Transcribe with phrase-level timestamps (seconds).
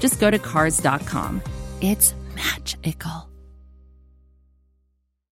[0.00, 1.42] just go to Cars.com.
[1.80, 3.30] It's magical.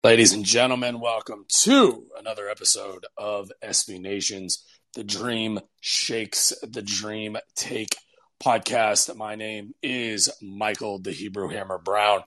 [0.04, 7.38] Ladies and gentlemen, welcome to another episode of SB Nation's The Dream Shakes the Dream
[7.56, 7.96] Take
[8.44, 9.16] podcast.
[9.16, 12.24] My name is Michael the Hebrew Hammer Brown.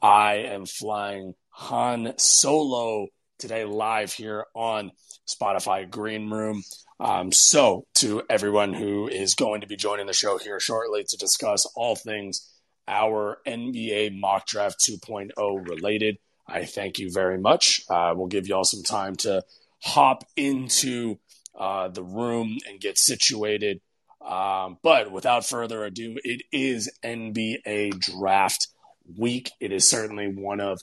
[0.00, 3.08] I am flying Han Solo
[3.38, 4.92] today live here on
[5.26, 6.62] Spotify Green Room.
[6.98, 11.16] Um, so, to everyone who is going to be joining the show here shortly to
[11.16, 12.50] discuss all things
[12.88, 16.18] our NBA mock draft 2.0 related.
[16.48, 17.82] I thank you very much.
[17.90, 19.42] Uh, we'll give you all some time to
[19.82, 21.18] hop into
[21.58, 23.80] uh, the room and get situated.
[24.24, 28.68] Um, but without further ado, it is NBA draft
[29.16, 29.50] week.
[29.60, 30.80] It is certainly one of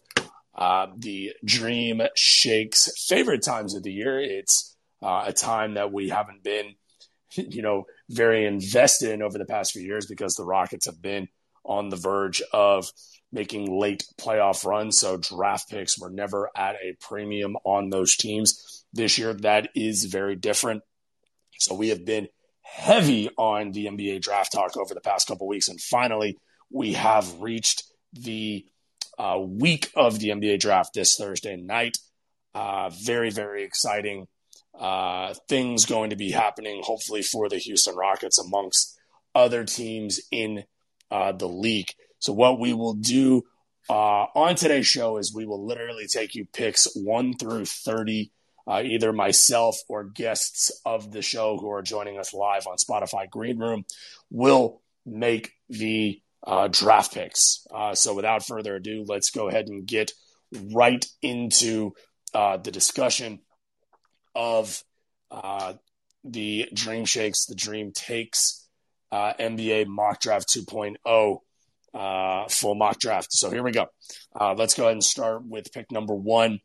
[0.56, 4.20] uh, the Dream Shakes favorite times of the year.
[4.20, 4.73] It's
[5.04, 6.76] uh, a time that we haven't been,
[7.36, 11.28] you know, very invested in over the past few years because the Rockets have been
[11.66, 12.90] on the verge of
[13.32, 15.00] making late playoff runs.
[15.00, 18.86] So draft picks were never at a premium on those teams.
[18.94, 20.84] This year, that is very different.
[21.60, 22.28] So we have been
[22.62, 25.68] heavy on the NBA draft talk over the past couple weeks.
[25.68, 26.38] And finally,
[26.72, 28.66] we have reached the
[29.18, 31.98] uh, week of the NBA draft this Thursday night.
[32.54, 34.28] Uh, very, very exciting
[34.80, 38.98] uh, things going to be happening, hopefully, for the Houston Rockets amongst
[39.36, 40.64] other teams in
[41.12, 41.90] uh, the league.
[42.20, 43.44] So what we will do
[43.90, 48.32] uh, on today's show is we will literally take you picks one through 30.
[48.66, 53.30] Uh, either myself or guests of the show who are joining us live on Spotify
[53.30, 53.84] Green Room
[54.32, 57.68] will make the uh, draft picks.
[57.76, 60.14] Uh, so without further ado, let's go ahead and get
[60.74, 61.92] right into
[62.34, 63.40] uh, the discussion
[64.36, 64.84] of
[65.32, 65.74] uh,
[66.24, 68.68] the Dream Shakes, the Dream Takes
[69.12, 71.40] NBA Mock Draft 2.0
[71.94, 73.32] uh, full mock draft.
[73.32, 73.88] So here we go.
[74.40, 76.60] Uh, let's go ahead and start with pick number one.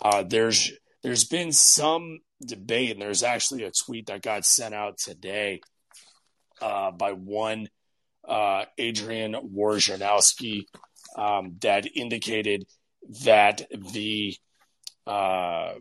[0.00, 0.72] Uh, there's
[1.02, 5.60] there's been some debate, and there's actually a tweet that got sent out today
[6.60, 7.68] uh, by one
[8.26, 10.66] uh, Adrian Wojnarowski
[11.16, 12.64] um, that indicated
[13.24, 14.36] that the
[15.06, 15.74] uh,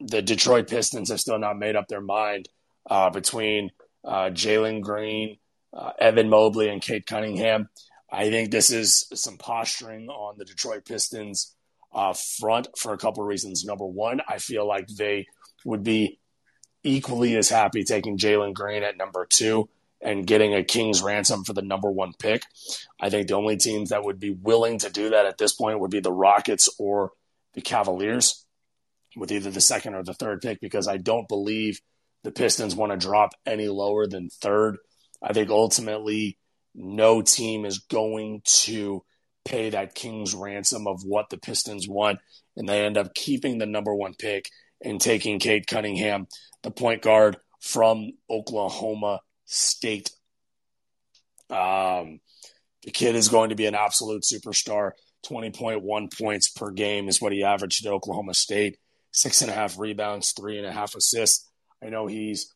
[0.00, 2.48] the Detroit Pistons have still not made up their mind
[2.88, 3.70] uh, between
[4.04, 5.38] uh, Jalen Green,
[5.72, 7.68] uh, Evan Mobley, and Cade Cunningham.
[8.10, 11.54] I think this is some posturing on the Detroit Pistons
[11.92, 13.64] uh, front for a couple of reasons.
[13.64, 15.26] Number one, I feel like they
[15.64, 16.18] would be
[16.82, 19.68] equally as happy taking Jalen Green at number two
[20.00, 22.44] and getting a king's ransom for the number one pick.
[23.00, 25.80] I think the only teams that would be willing to do that at this point
[25.80, 27.12] would be the Rockets or
[27.54, 28.43] the Cavaliers
[29.16, 31.80] with either the second or the third pick because I don't believe
[32.22, 34.78] the Pistons want to drop any lower than third.
[35.22, 36.38] I think ultimately
[36.74, 39.04] no team is going to
[39.44, 42.18] pay that king's ransom of what the Pistons want,
[42.56, 44.48] and they end up keeping the number one pick
[44.82, 46.26] and taking Cade Cunningham,
[46.62, 50.10] the point guard from Oklahoma State.
[51.50, 52.20] Um,
[52.82, 54.92] the kid is going to be an absolute superstar.
[55.26, 58.78] 20.1 points per game is what he averaged at Oklahoma State.
[59.14, 61.48] Six and a half rebounds, three and a half assists.
[61.80, 62.52] I know he's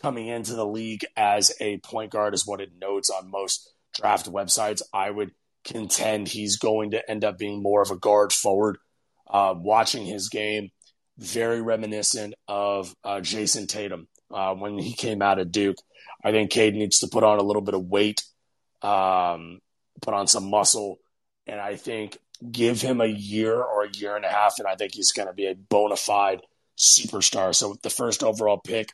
[0.00, 4.30] coming into the league as a point guard, is what it notes on most draft
[4.32, 4.80] websites.
[4.92, 5.32] I would
[5.64, 8.78] contend he's going to end up being more of a guard forward.
[9.30, 10.70] Uh, watching his game,
[11.18, 15.76] very reminiscent of uh, Jayson Tatum uh, when he came out of Duke.
[16.24, 18.22] I think Cade needs to put on a little bit of weight,
[18.80, 19.60] um,
[20.00, 20.96] put on some muscle,
[21.46, 22.16] and I think
[22.50, 25.28] give him a year or a year and a half, and I think he's going
[25.28, 26.42] to be a bona fide
[26.76, 27.54] superstar.
[27.54, 28.92] So with the first overall pick,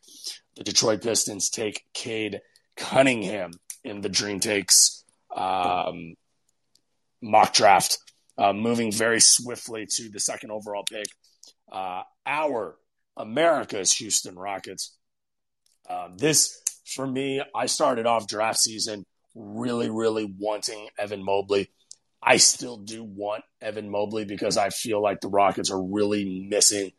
[0.57, 2.41] the Detroit Pistons take Cade
[2.77, 3.53] Cunningham
[3.83, 5.05] in the Dream Takes
[5.35, 6.15] um,
[7.23, 7.99] mock draft.
[8.37, 11.07] Uh, moving very swiftly to the second overall pick,
[11.71, 12.77] uh, our
[13.17, 14.97] America's Houston Rockets.
[15.89, 19.05] Um, this, for me, I started off draft season
[19.37, 21.71] really, really wanting Evan Mobley.
[22.25, 26.93] I still do want Evan Mobley because I feel like the Rockets are really missing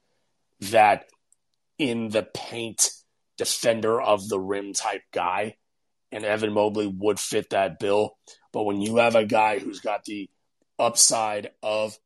[0.60, 1.06] that
[1.80, 2.92] in the paint
[3.38, 5.58] defender of the rim type guy.
[6.12, 8.18] And Evan Mobley would fit that bill.
[8.54, 10.30] But when you have a guy who's got the
[10.78, 11.98] upside of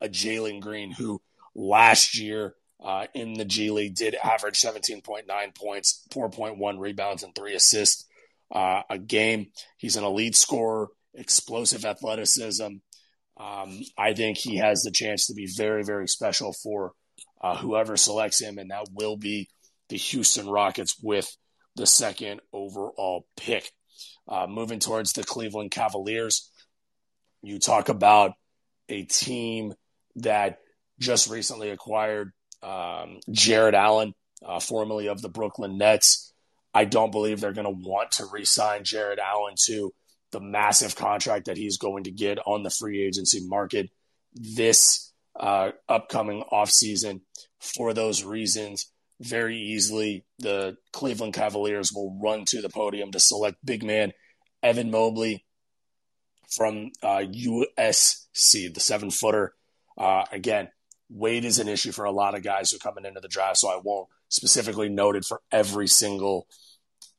[0.00, 1.22] a Jalen Green, who
[1.54, 2.54] last year
[2.84, 5.24] uh, in the G League did average 17.9
[5.54, 8.04] points, 4.1 rebounds, and three assists
[8.52, 9.46] uh, a game.
[9.78, 12.76] He's an elite scorer, explosive athleticism.
[13.38, 16.92] Um, I think he has the chance to be very, very special for
[17.40, 19.48] uh, whoever selects him, and that will be
[19.88, 21.28] the Houston Rockets with
[21.76, 23.70] the second overall pick.
[24.28, 26.50] Uh, moving towards the Cleveland Cavaliers,
[27.42, 28.32] you talk about
[28.88, 29.74] a team
[30.16, 30.58] that
[30.98, 32.32] just recently acquired
[32.62, 34.14] um, Jarrett Allen,
[34.44, 36.32] uh, formerly of the Brooklyn Nets.
[36.74, 39.94] I don't believe they're going to want to re sign Jarrett Allen to
[40.36, 43.88] the massive contract that he's going to get on the free agency market
[44.34, 47.22] this uh, upcoming offseason.
[47.58, 53.64] For those reasons, very easily, the Cleveland Cavaliers will run to the podium to select
[53.64, 54.12] big man
[54.62, 55.46] Evan Mobley
[56.54, 59.54] from uh, USC, the seven footer.
[59.96, 60.68] Uh, again,
[61.08, 63.56] weight is an issue for a lot of guys who are coming into the draft,
[63.56, 66.46] so I won't specifically note it for every single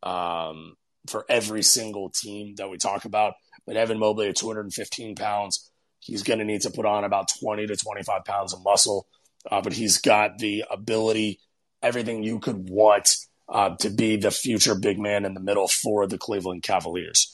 [0.03, 0.75] um,
[1.07, 3.33] for every single team that we talk about.
[3.65, 5.69] But Evan Mobley at 215 pounds,
[5.99, 9.07] he's going to need to put on about 20 to 25 pounds of muscle,
[9.49, 11.39] uh, but he's got the ability,
[11.81, 13.15] everything you could want
[13.49, 17.33] uh, to be the future big man in the middle for the Cleveland Cavaliers.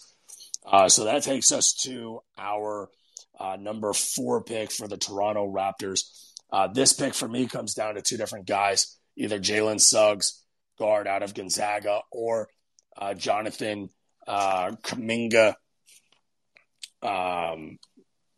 [0.65, 2.89] Uh, so that takes us to our
[3.39, 6.31] uh, number four pick for the Toronto Raptors.
[6.51, 10.43] Uh, this pick for me comes down to two different guys either Jalen Suggs,
[10.79, 12.49] guard out of Gonzaga, or
[12.97, 13.89] uh, Jonathan
[14.27, 15.55] uh, Kuminga.
[17.01, 17.79] Um,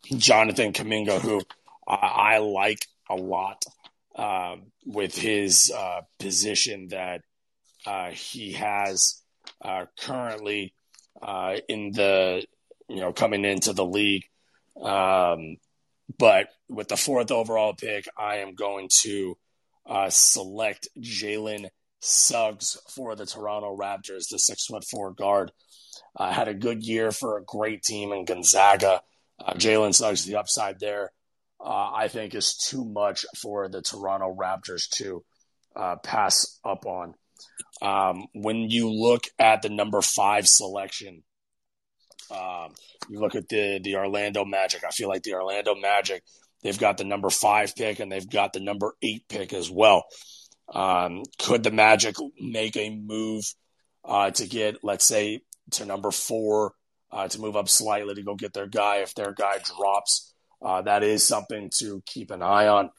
[0.04, 1.42] Jonathan Kuminga, who
[1.86, 3.62] I, I like a lot
[4.16, 7.22] uh, with his uh, position that
[7.86, 9.22] uh, he has
[9.62, 10.74] uh, currently
[11.68, 12.44] in the
[12.88, 14.24] you know coming into the league.
[14.80, 15.56] Um,
[16.18, 19.36] but with the fourth overall pick, I am going to
[20.08, 21.68] select Jalen
[22.00, 25.52] Suggs for the Toronto Raptors, the six foot four guard.
[26.14, 29.00] Uh, had a good year for a great team in Gonzaga.
[29.38, 31.12] Uh, Jalen Suggs, the upside there,
[31.60, 35.24] uh, I think is too much for the Toronto Raptors to
[35.74, 37.14] uh, pass up on.
[37.82, 41.22] Um, when you look at the number five selection,
[42.30, 42.72] um,
[43.08, 44.82] you look at the the Orlando Magic.
[44.84, 46.22] I feel like the Orlando Magic,
[46.62, 50.04] they've got the number five pick and they've got the number eight pick as well.
[50.72, 53.44] Um, could the Magic make a move
[54.04, 55.40] uh, to get, let's say,
[55.72, 56.72] to number four
[57.10, 60.32] uh, to move up slightly to go get their guy if their guy drops?
[60.60, 62.90] Uh, that is something to keep an eye on.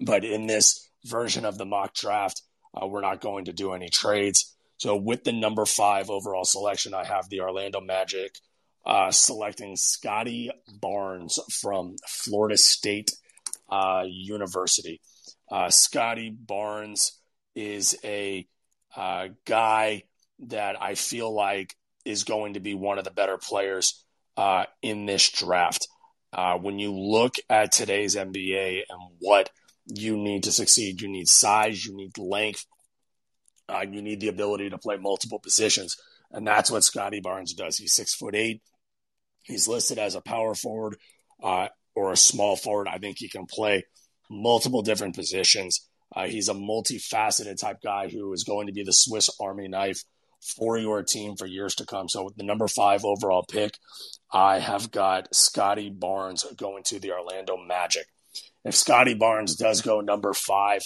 [0.00, 2.42] But in this version of the mock draft,
[2.76, 4.54] Uh, we're not going to do any trades.
[4.76, 8.38] So with the number five overall selection, I have the Orlando Magic
[8.84, 13.16] uh, selecting Scottie Barnes from Florida State
[13.70, 15.00] uh, University.
[15.50, 17.20] Uh, Scottie Barnes
[17.54, 18.46] is a
[18.96, 20.04] uh, guy
[20.40, 21.74] that I feel like
[22.04, 24.04] is going to be one of the better players
[24.36, 25.88] uh, in this draft.
[26.32, 29.50] Uh, when you look at today's NBA and what
[29.86, 32.66] you need to succeed, you need size, you need length,
[33.68, 35.96] uh, you need the ability to play multiple positions,
[36.30, 37.78] and that's what Scottie Barnes does.
[37.78, 38.62] He's six foot eight.
[39.42, 40.96] He's listed as a power forward
[41.42, 42.88] uh, or a small forward.
[42.88, 43.84] I think he can play
[44.30, 45.86] multiple different positions.
[46.14, 50.04] Uh, he's a multifaceted type guy who is going to be the Swiss Army knife
[50.40, 52.08] for your team for years to come.
[52.08, 53.78] So, with the number five overall pick,
[54.32, 58.06] I have got Scottie Barnes going to the Orlando Magic.
[58.64, 60.82] If Scottie Barnes does go number five,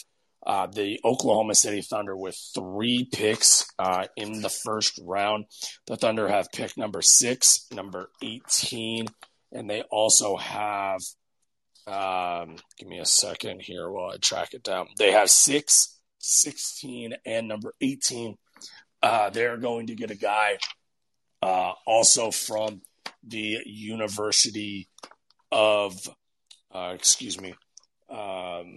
[0.46, 5.46] uh, the Oklahoma City Thunder with three picks uh, in the first round.
[5.86, 9.06] The Thunder have pick number six, number 18,
[9.52, 11.00] and they also have,
[11.86, 14.88] um, give me a second here while I track it down.
[14.98, 18.36] They have six, 16, and number 18.
[19.02, 20.58] Uh, they're going to get a guy
[21.42, 22.82] uh, also from
[23.26, 24.88] the University
[25.50, 25.96] of,
[26.72, 27.54] uh, excuse me,
[28.10, 28.76] um,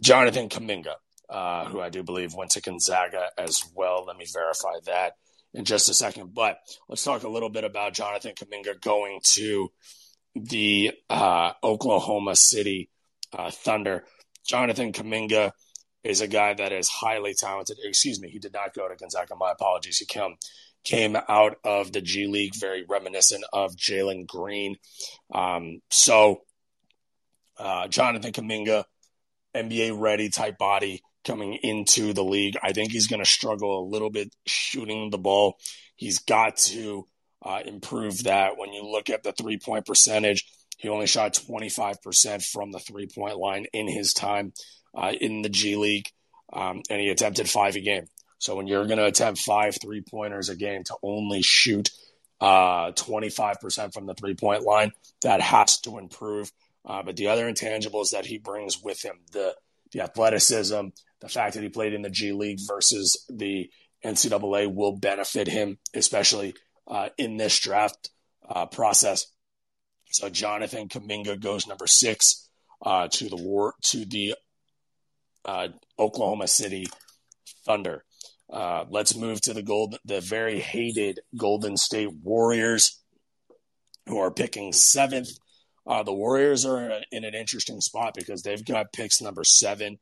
[0.00, 0.94] Jonathan Kuminga,
[1.28, 4.04] uh, who I do believe went to Gonzaga as well.
[4.06, 5.14] Let me verify that
[5.54, 6.34] in just a second.
[6.34, 9.70] But let's talk a little bit about Jonathan Kuminga going to
[10.44, 12.90] the uh, Oklahoma City
[13.32, 14.04] uh, Thunder.
[14.46, 15.52] Jonathan Kuminga
[16.04, 17.78] is a guy that is highly talented.
[17.84, 19.36] Excuse me, he did not go to Gonzaga.
[19.36, 19.98] My apologies.
[19.98, 20.36] He came
[20.84, 24.76] came out of the G League, very reminiscent of Jalen Green.
[25.34, 26.42] Um, so,
[27.58, 28.84] uh, Jonathan Kuminga,
[29.54, 32.56] NBA ready type body coming into the league.
[32.62, 35.58] I think he's going to struggle a little bit shooting the ball.
[35.96, 37.06] He's got to
[37.42, 38.58] uh, improve that.
[38.58, 40.44] When you look at the three point percentage,
[40.76, 44.52] he only shot 25% from the three point line in his time
[44.94, 46.08] uh, in the G League,
[46.52, 48.06] um, and he attempted five a game.
[48.38, 51.90] So when you're going to attempt five three pointers a game to only shoot
[52.40, 54.92] uh, 25% from the three point line,
[55.22, 56.52] that has to improve.
[56.84, 59.54] Uh, but the other intangibles that he brings with him, the
[59.92, 60.88] the athleticism,
[61.20, 63.70] the fact that he played in the G League versus the
[64.04, 66.54] NCAA will benefit him, especially
[66.88, 68.10] uh, in this draft
[68.48, 69.26] uh, process.
[70.10, 72.48] So Jonathan Kuminga goes number six
[72.84, 74.34] uh, to the war to the
[75.44, 75.68] uh,
[75.98, 76.86] Oklahoma City
[77.64, 78.04] Thunder.
[78.50, 83.02] Uh, let's move to the gold, the very hated Golden State Warriors,
[84.06, 85.28] who are picking seventh.
[85.86, 89.98] Uh, the Warriors are in an interesting spot because they've got picks number seven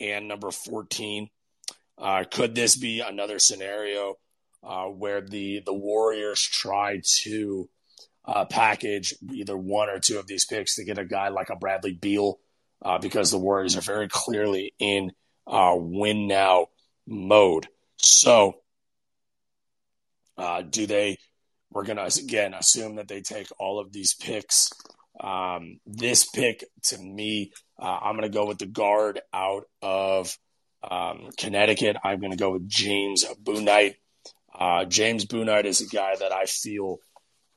[0.00, 1.28] and number 14.
[1.96, 4.16] Uh, could this be another scenario
[4.64, 7.68] uh, where the, the Warriors try to
[8.24, 11.56] uh, package either one or two of these picks to get a guy like a
[11.56, 12.38] Bradley Beal
[12.82, 15.12] uh, because the Warriors are very clearly in
[15.46, 16.68] uh, win now
[17.06, 17.68] mode.
[17.96, 18.54] So,
[20.38, 21.18] uh, do they?
[21.70, 24.70] We're to again assume that they take all of these picks.
[25.20, 30.36] Um, this pick to me, I'm to go with the guard out of
[30.88, 31.96] um, Connecticut.
[32.02, 33.96] I'm to go with James Bouknight.
[34.54, 36.98] Uh, James Bouknight is a guy that I feel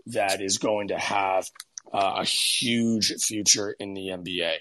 [0.08, 1.46] that is going to have
[1.94, 4.56] uh, a huge future in the NBA.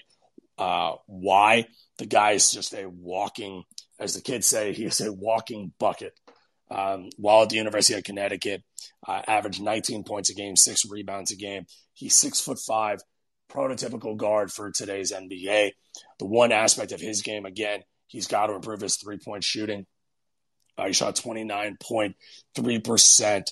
[0.57, 1.67] Uh, why?
[1.97, 3.63] The guy is just a walking,
[3.99, 6.13] as the kids say, he is a walking bucket.
[6.69, 8.61] Um, while at the University of Connecticut,
[9.07, 11.65] uh, averaged 19 points a game, six rebounds a game.
[11.93, 12.99] He's six foot five,
[13.49, 15.71] prototypical guard for today's NBA.
[16.19, 19.85] The one aspect of his game, again, he's got to improve his three point shooting.
[20.77, 23.51] Uh, he shot 29.3%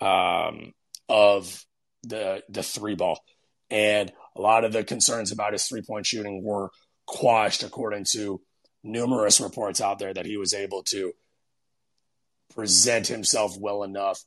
[0.00, 0.72] um,
[1.08, 1.64] of
[2.02, 3.22] the the three ball.
[3.70, 6.70] And a lot of the concerns about his three point shooting were
[7.06, 8.40] quashed, according to
[8.82, 11.12] numerous reports out there, that he was able to
[12.54, 14.24] present himself well enough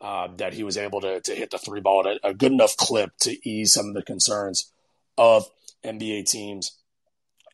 [0.00, 2.76] uh, that he was able to, to hit the three ball at a, good enough
[2.76, 4.72] clip to ease some of the concerns
[5.16, 5.48] of
[5.84, 6.78] NBA teams.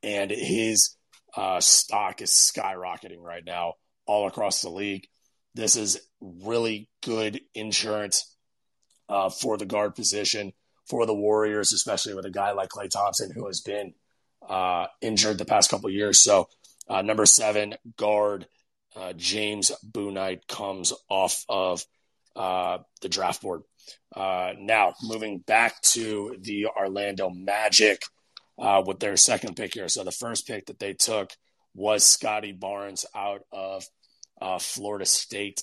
[0.03, 0.97] And his
[1.37, 3.75] uh, stock is skyrocketing right now
[4.06, 5.08] all across the league.
[5.54, 8.37] This is really good insurance
[9.08, 10.52] uh, for the guard position
[10.87, 13.94] for the Warriors, especially with a guy like Klay Thompson who has been
[14.49, 16.18] uh, injured the past couple years.
[16.23, 16.49] So,
[16.88, 18.46] uh, number seven guard
[18.94, 21.84] uh, James Bouknight comes off of
[22.37, 23.62] uh, the draft board.
[24.14, 28.02] Uh, now, moving back to the Orlando Magic
[28.56, 29.88] with their second pick here.
[29.88, 31.30] So, the first pick that they took
[31.75, 33.85] was Scottie Barnes out of
[34.40, 35.62] uh, Florida State.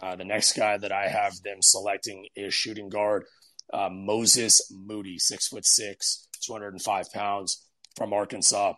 [0.00, 3.24] Uh, the next guy that I have them selecting is shooting guard
[3.72, 7.64] uh, Moses Moody, six foot six, 205 pounds
[7.96, 8.74] from Arkansas.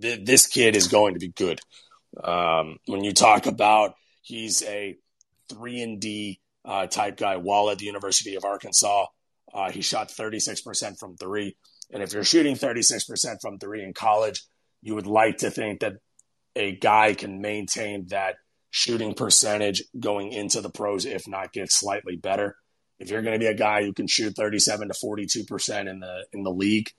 [0.00, 1.60] Th- this kid is going to be good.
[2.22, 4.96] Um, when you talk about he's a
[5.48, 9.06] three and D uh, type guy while at the University of Arkansas,
[9.52, 11.56] uh, he shot 36% from three.
[11.92, 14.42] And if you're shooting 36% from three in college,
[14.82, 15.94] you would like to think that
[16.56, 18.36] a guy can maintain that
[18.70, 22.56] shooting percentage going into the pros, if not get slightly better.
[22.98, 26.00] If you're going to be a guy who can shoot 37 to 42 percent in
[26.00, 26.90] the in the league,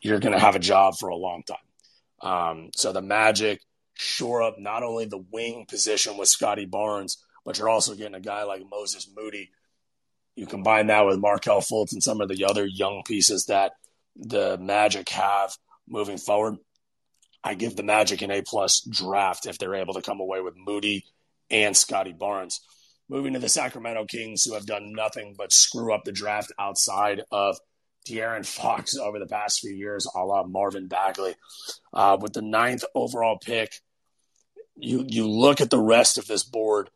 [0.00, 2.30] you're going to have a job for a long time.
[2.30, 3.60] Um, so the Magic
[3.94, 8.20] shore up not only the wing position with Scottie Barnes, but you're also getting a
[8.20, 9.50] guy like Moses Moody.
[10.34, 13.72] You combine that with Markelle Fultz and some of the other young pieces that
[14.14, 15.56] the Magic have
[15.88, 16.56] moving forward.
[17.46, 20.56] I give the Magic an A plus draft if they're able to come away with
[20.56, 21.04] Moody
[21.48, 22.60] and Scottie Barnes.
[23.08, 27.22] Moving to the Sacramento Kings, who have done nothing but screw up the draft outside
[27.30, 27.56] of
[28.04, 31.36] De'Aaron Fox over the past few years, a la Marvin Bagley.
[31.92, 33.80] Uh, with the ninth overall pick,
[34.74, 36.90] you you look at the rest of this board,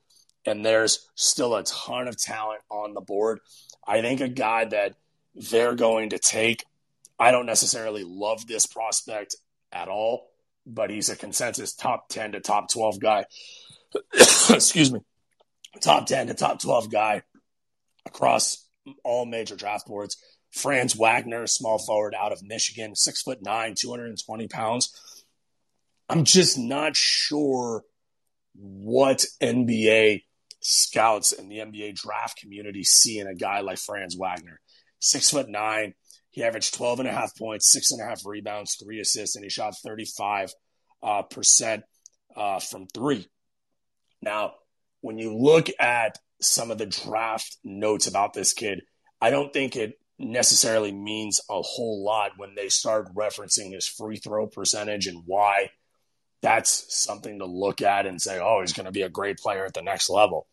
[0.45, 3.39] and there's still a ton of talent on the board.
[3.87, 4.97] I think a guy that
[5.37, 6.65] they're going to take.
[7.21, 9.37] I don't necessarily love this prospect
[9.71, 10.30] at all,
[10.75, 13.25] but he's a consensus top 10 to top 12 guy.
[14.51, 15.01] Excuse me.
[15.81, 17.23] Top 10 to top 12 guy
[18.07, 18.67] across
[19.05, 20.17] all major draft boards.
[20.51, 24.93] Franz Wagner, small forward out of Michigan, six foot nine, 220 pounds.
[26.09, 27.85] I'm just not sure
[28.55, 30.25] what NBA
[30.61, 34.61] scouts and the NBA draft community see in a guy like Franz Wagner.
[34.99, 35.95] Six foot nine.
[36.31, 39.45] He averaged 12 and a half points, six and a half rebounds, three assists, and
[39.45, 40.53] he shot 35
[41.03, 41.85] uh, percent
[42.37, 43.27] uh, from three.
[44.23, 44.55] Now,
[45.01, 48.83] when you look at some of the draft notes about this kid,
[49.21, 54.17] I don't think it necessarily means a whole lot when they start referencing his free
[54.17, 55.71] throw percentage and why
[56.43, 59.65] that's something to look at and say, oh, he's going to be a great player
[59.65, 60.47] at the next level.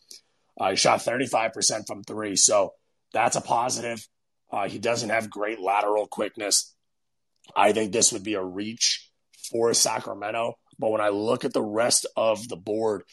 [0.59, 2.73] Uh, he shot 35% from three, so
[3.13, 4.05] that's a positive.
[4.51, 6.73] Uh, he doesn't have great lateral quickness.
[7.55, 9.09] I think this would be a reach
[9.51, 10.57] for Sacramento.
[10.79, 13.03] But when I look at the rest of the board,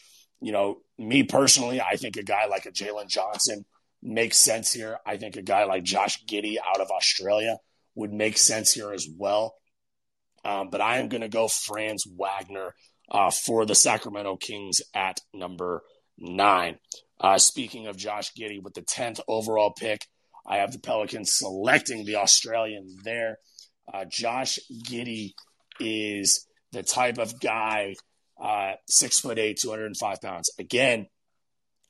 [0.41, 3.65] you know, me personally, I think a guy like a Jalen Johnson
[4.01, 4.97] makes sense here.
[5.05, 7.57] I think a guy like Josh Giddey out of Australia
[7.95, 9.55] would make sense here as well.
[10.43, 12.75] Um, but I am going to go Franz Wagner
[13.09, 15.83] uh, for the Sacramento Kings at number
[16.17, 16.77] nine.
[17.19, 20.05] Uh, speaking of Josh Giddey, with the 10th overall pick,
[20.45, 23.39] I have the Pelicans selecting the Australian there.
[23.91, 25.33] Uh, Josh Giddey
[25.79, 27.95] is the type of guy,
[28.41, 30.51] uh, six foot eight, 205 pounds.
[30.59, 31.07] Again,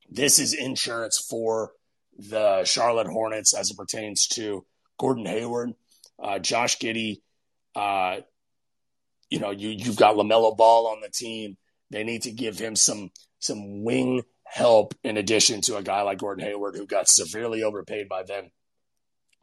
[0.09, 1.71] this is insurance for
[2.17, 4.65] the Charlotte Hornets as it pertains to
[4.97, 5.73] Gordon Hayward,
[6.21, 7.21] uh, Josh Giddey.
[7.75, 8.21] Uh,
[9.29, 11.57] you know, you you've got LaMelo Ball on the team.
[11.89, 14.23] They need to give him some some wing
[14.55, 18.51] help in addition to a guy like Gordon Hayward who got severely overpaid by them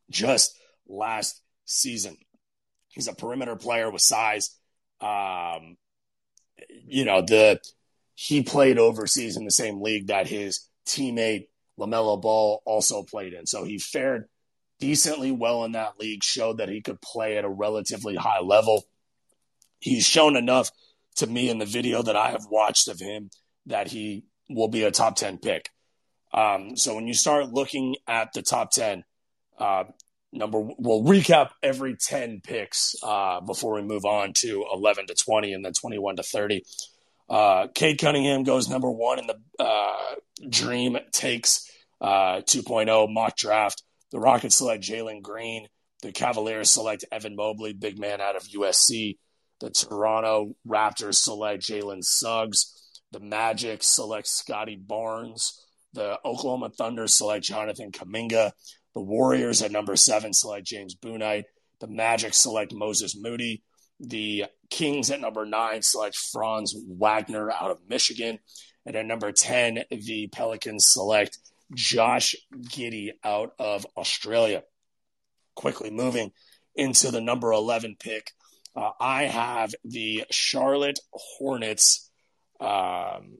[0.08, 2.16] just last season.
[2.88, 4.56] He's a perimeter player with size.
[5.02, 5.76] Um,
[6.86, 7.60] you know, the
[8.14, 11.48] he played overseas in the same league that his teammate
[11.78, 13.44] LaMelo Ball also played in.
[13.44, 14.30] So he fared
[14.80, 18.84] decently well in that league, showed that he could play at a relatively high level.
[19.78, 20.70] He's shown enough
[21.16, 23.28] to me in the video that I have watched of him
[23.66, 25.70] that he will be a top 10 pick.
[26.32, 29.04] Um, so when you start looking at the top 10,
[29.58, 29.84] uh,
[30.32, 35.52] number we'll recap every 10 picks uh, before we move on to 11 to 20
[35.52, 36.62] and then 21 to 30
[37.32, 40.14] uh, Cade Cunningham goes number one in the uh,
[40.48, 43.82] Dream Takes uh, 2.0 mock draft.
[44.10, 45.66] The Rockets select Jalen Green.
[46.02, 49.18] The Cavaliers select Evan Mobley, big man out of USC.
[49.60, 52.81] The Toronto Raptors select Jalen Suggs.
[53.12, 55.64] The Magic select Scottie Barnes.
[55.92, 58.52] The Oklahoma Thunder select Jonathan Kuminga.
[58.94, 61.44] The Warriors at number seven select James Bouknight.
[61.80, 63.62] The Magic select Moses Moody.
[64.00, 68.38] The Kings at number nine select Franz Wagner out of Michigan.
[68.84, 71.38] And at number 10, the Pelicans select
[71.74, 74.64] Josh Giddey out of Australia.
[75.54, 76.32] Quickly moving
[76.74, 78.32] into the number 11 pick,
[78.74, 82.10] uh, I have the Charlotte Hornets.
[82.62, 83.38] Um,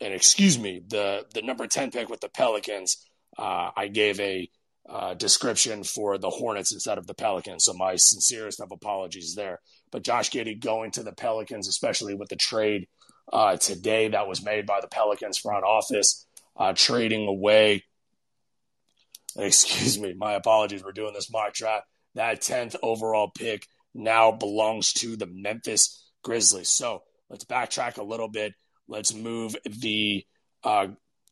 [0.00, 3.04] and excuse me, the, the number 10 pick with the Pelicans,
[3.38, 4.50] uh, I gave a
[4.88, 7.64] uh, description for the Hornets instead of the Pelicans.
[7.64, 9.60] So my sincerest of apologies there.
[9.90, 12.88] But Josh Giddey going to the Pelicans, especially with the trade
[13.32, 17.84] uh, today that was made by the Pelicans front office, uh, trading away.
[19.36, 20.84] Excuse me, my apologies.
[20.84, 21.86] We're doing this mock draft.
[22.14, 26.68] That 10th overall pick now belongs to the Memphis Grizzlies.
[26.68, 28.52] So let's backtrack a little bit.
[28.86, 30.24] Let's move the
[30.62, 30.88] uh,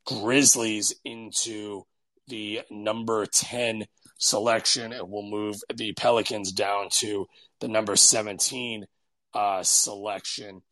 [0.07, 1.83] Grizzlies into
[2.27, 3.85] the number 10
[4.19, 7.27] selection, and we'll move the Pelicans down to
[7.61, 8.87] the number 17
[9.35, 10.63] uh, selection.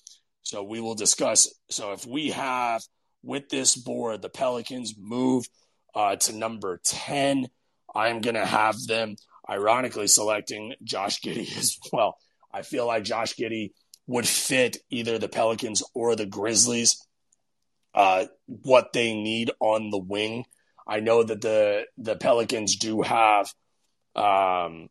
[0.43, 1.53] So we will discuss.
[1.71, 2.83] So if we have
[3.23, 5.45] with this board, the Pelicans move
[5.95, 7.49] uh, to number 10,
[7.95, 9.17] I'm going to have them
[9.49, 12.17] ironically selecting Josh Giddey as well.
[12.53, 13.73] I feel like Josh Giddey
[14.09, 17.01] would fit either the Pelicans or the Grizzlies.
[17.95, 20.45] Uh, what they need on the wing.
[20.87, 23.53] I know that the the Pelicans do have
[24.15, 24.89] um,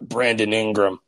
[0.00, 1.00] Brandon Ingram.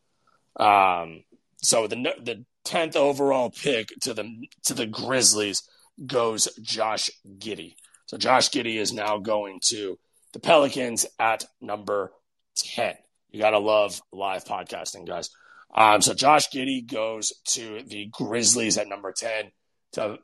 [0.56, 1.24] Um,
[1.62, 5.62] so the the tenth overall pick to the to the Grizzlies
[6.06, 7.74] goes Josh Giddey.
[8.06, 9.98] So Josh Giddey is now going to
[10.32, 12.12] the Pelicans at number
[12.54, 12.96] ten.
[13.30, 15.30] You gotta love live podcasting, guys.
[15.72, 19.52] Um, so Josh Giddey goes to the Grizzlies at number ten
[19.92, 20.18] to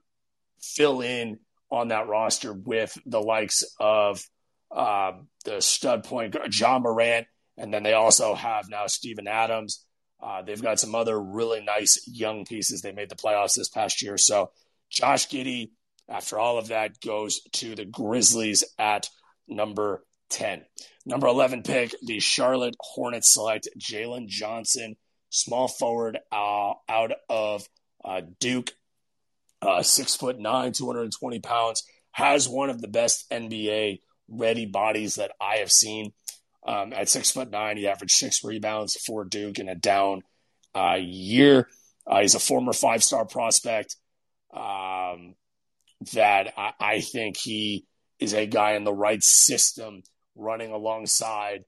[0.61, 1.38] fill in
[1.71, 4.23] on that roster with the likes of
[4.71, 5.12] uh,
[5.45, 9.85] the stud point Ja Morant, and then they also have now Steven Adams.
[10.21, 12.81] Uh, they've got some other really nice young pieces.
[12.81, 14.16] They made the playoffs this past year.
[14.16, 14.51] So
[14.90, 15.71] Josh Giddey,
[16.09, 19.09] after all of that, goes to the Grizzlies at
[19.47, 20.65] number 10.
[21.05, 24.97] Number 11 pick, the Charlotte Hornets select Jalen Johnson,
[25.31, 27.69] small forward uh, out of
[28.05, 28.73] uh, Duke
[29.62, 35.33] uh, six foot nine, 220 pounds, has one of the best NBA ready bodies that
[35.41, 36.12] I have seen.
[36.67, 40.23] Um, at six foot nine, he averaged six rebounds for Duke in a down
[40.75, 41.69] uh, year.
[42.07, 43.97] Uh, he's a former five star prospect
[44.53, 45.35] um,
[46.15, 47.85] that I, I, think he
[48.21, 50.03] is a guy in the right system
[50.37, 51.64] running alongside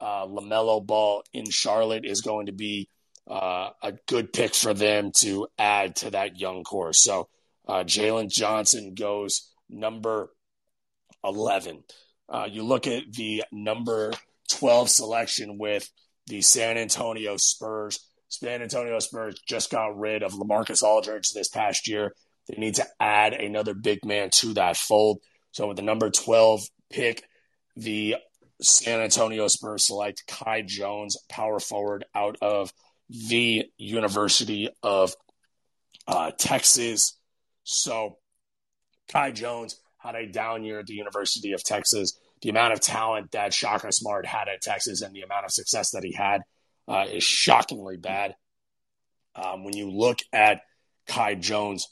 [0.00, 2.88] uh, LaMelo Ball in Charlotte is going to be
[3.30, 6.92] uh, a good pick for them to add to that young core.
[6.92, 7.28] So
[7.68, 10.30] uh, Jalen Johnson goes number
[11.24, 11.84] 11.
[12.28, 14.12] Uh, you look at the number
[14.50, 15.88] 12 selection with
[16.26, 18.00] the San Antonio Spurs.
[18.28, 22.14] San Antonio Spurs just got rid of LaMarcus Aldridge this past year.
[22.48, 25.18] They need to add another big man to that fold.
[25.52, 27.22] So with the number 12 pick,
[27.76, 28.16] the
[28.60, 32.72] San Antonio Spurs select Kai Jones, power forward out of
[33.08, 35.14] the University of
[36.06, 37.18] uh, Texas.
[37.64, 38.18] So
[39.08, 42.18] Kai Jones had a down year at the University of Texas.
[42.40, 45.92] The amount of talent that Shaka Smart had at Texas and the amount of success
[45.92, 46.42] that he had
[46.88, 48.34] uh, is shockingly bad.
[49.34, 50.62] Um, when you look at
[51.06, 51.88] Kai Jones,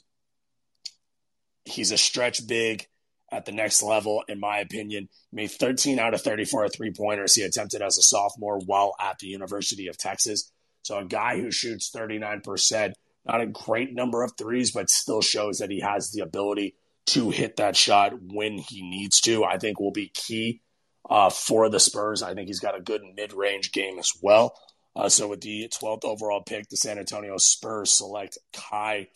[1.65, 2.85] he's a stretch big
[3.31, 5.07] at the next level, in my opinion.
[5.29, 9.19] He made 13 out of 34 three pointers he attempted as a sophomore while at
[9.19, 10.51] the University of Texas.
[10.83, 12.93] So a guy who shoots 39%,
[13.25, 16.75] not a great number of threes, but still shows that he has the ability
[17.07, 19.43] to hit that shot when he needs to.
[19.43, 20.61] I think will be key
[21.09, 22.23] uh, for the Spurs.
[22.23, 24.55] I think he's got a good mid range game as well.
[24.95, 29.07] Uh, so with the 12th overall pick, the San Antonio Spurs select Kai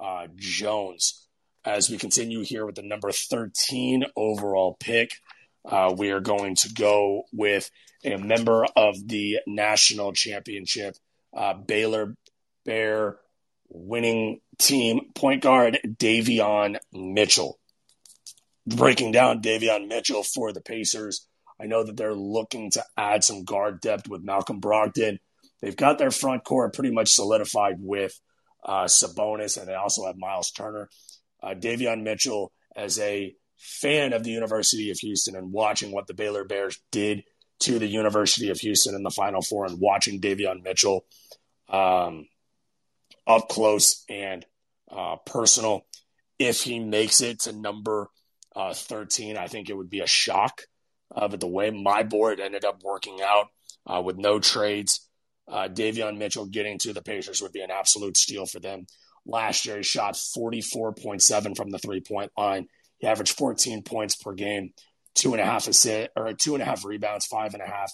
[0.00, 1.26] uh, Jones.
[1.64, 5.12] As we continue here with the number 13 overall pick,
[5.64, 7.70] uh, we are going to go with
[8.02, 10.96] a member of the national championship,
[11.36, 12.16] uh, Baylor
[12.64, 13.18] Bear
[13.68, 17.58] winning team point guard Davion Mitchell.
[18.66, 21.26] Breaking down Davion Mitchell for the Pacers.
[21.60, 25.18] I know that they're looking to add some guard depth with Malcolm Brogdon.
[25.60, 28.18] They've got their front court pretty much solidified with
[28.64, 30.88] uh, Sabonis, and they also have Miles Turner.
[31.42, 36.14] Uh, Davion Mitchell, as a fan of the University of Houston and watching what the
[36.14, 37.24] Baylor Bears did
[37.60, 41.04] to the University of Houston in the Final Four and watching Davion Mitchell
[41.68, 42.26] um,
[43.26, 44.46] up close and
[44.90, 45.86] uh, personal.
[46.38, 48.08] If he makes it to number
[48.56, 50.62] uh, 13, I think it would be a shock.
[51.14, 53.48] Uh, but the way my board ended up working out
[53.86, 55.06] uh, with no trades,
[55.48, 58.86] uh, Davion Mitchell getting to the Pacers would be an absolute steal for them.
[59.26, 62.66] Last year, he shot 44.7 from the three point line.
[62.98, 64.72] He averaged 14 points per game,
[65.14, 67.92] two and a half assist or two and a half rebounds, five and a half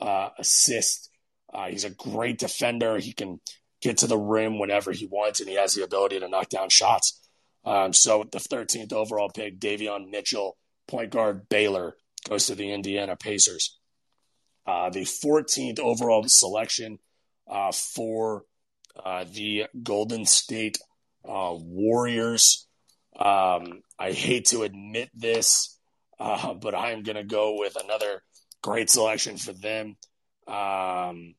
[0.00, 1.10] uh, assists.
[1.52, 2.98] Uh, he's a great defender.
[2.98, 3.40] He can
[3.80, 6.68] get to the rim whenever he wants, and he has the ability to knock down
[6.68, 7.20] shots.
[7.64, 10.56] Um, so the 13th overall pick, Davion Mitchell,
[10.88, 11.96] point guard Baylor,
[12.28, 13.78] goes to the Indiana Pacers.
[14.66, 16.98] Uh, the 14th overall selection
[17.50, 18.44] uh, for
[19.02, 20.78] uh, the Golden State
[21.28, 22.66] uh, Warriors.
[23.18, 25.78] Um, I hate to admit this,
[26.18, 28.22] uh, but I am going to go with another
[28.62, 29.96] great selection for them.
[30.46, 31.34] Um,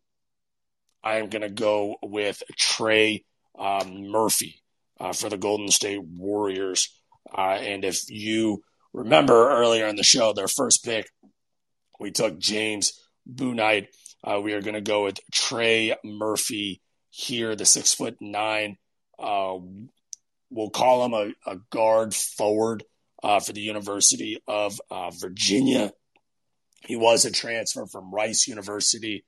[1.04, 3.26] I am going to go with Trey
[3.58, 4.62] um, Murphy
[5.00, 6.90] uh, for the Golden State Warriors.
[7.36, 8.64] Uh, and if you
[8.94, 11.08] remember earlier in the show, their first pick,
[12.00, 12.94] we took James.
[14.24, 16.82] Uh, we are going to go with Trey Murphy
[17.16, 18.76] here, the six foot nine.
[19.18, 19.56] Uh,
[20.50, 22.84] we'll call him a, a guard forward
[23.24, 25.94] uh, for the University of uh, Virginia.
[26.86, 29.24] He was a transfer from Rice University,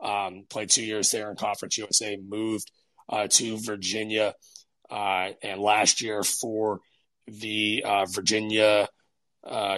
[0.00, 2.72] um, played two years there in Conference USA, moved
[3.08, 4.34] uh, to Virginia,
[4.90, 6.80] uh, and last year for
[7.28, 8.88] the Virginia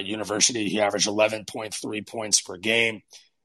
[0.01, 3.03] University, he averaged 11.3 points per game.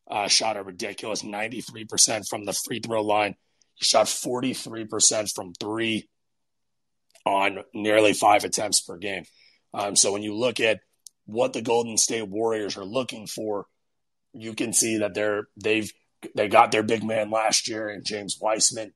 [0.09, 3.35] Uh, shot a ridiculous 93% from the free throw line.
[3.75, 6.07] He shot 43% from three
[7.25, 9.23] on nearly five attempts per game.
[9.73, 10.79] Um, so when you look at
[11.25, 13.67] what the Golden State Warriors are looking for,
[14.33, 15.91] you can see that they're they've
[16.35, 18.93] they got their big man last year in James Wiseman.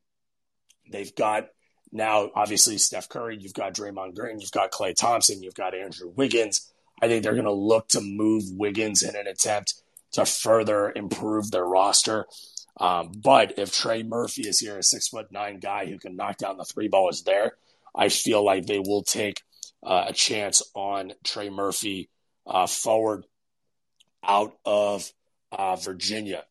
[0.92, 1.48] They've got
[1.92, 6.12] now obviously Steph Curry, you've got Draymond Green, you've got Klay Thompson, you've got Andrew
[6.16, 6.72] Wiggins.
[7.02, 9.76] I think they're going to look to move Wiggins in an attempt
[10.14, 12.26] to further improve their roster.
[12.80, 16.38] Um, but if Trey Murphy is here, a six foot nine guy who can knock
[16.38, 17.54] down the three ball is there,
[17.94, 19.42] I feel like they will take
[19.84, 22.10] uh, a chance on Trey Murphy
[22.48, 23.26] uh, forward
[24.24, 25.12] out of
[25.52, 26.46] uh, Virginia.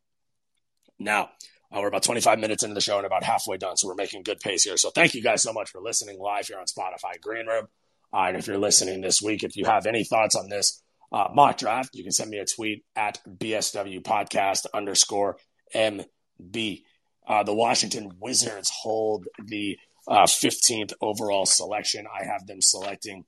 [0.98, 1.30] Now,
[1.70, 4.22] uh, we're about 25 minutes into the show and about halfway done, so we're making
[4.22, 4.76] good pace here.
[4.76, 7.68] So thank you guys so much for listening live here on Spotify Green Room.
[8.12, 11.28] Uh, and if you're listening this week, if you have any thoughts on this uh,
[11.34, 15.36] mock draft, you can send me a tweet at BSW podcast underscore
[16.42, 16.82] MB.
[17.26, 22.06] Uh, the Washington Wizards hold the uh, 15th overall selection.
[22.06, 23.24] I have them selecting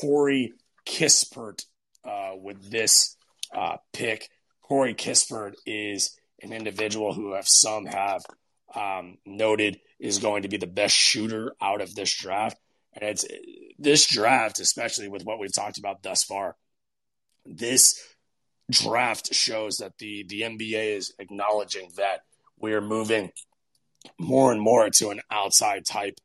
[0.00, 0.52] Corey
[0.86, 1.64] Kispert
[2.04, 3.16] uh, with this
[3.54, 4.28] uh, pick.
[4.62, 8.24] Corey Kispert is an individual who have some have
[8.74, 12.56] um, noted is going to be the best shooter out of this draft.
[12.94, 13.24] And it's
[13.78, 16.56] this draft, especially with what we've talked about thus far,
[17.44, 18.00] this
[18.70, 22.22] draft shows that the the NBA is acknowledging that
[22.62, 23.30] we are moving
[24.18, 26.18] more and more to an outside type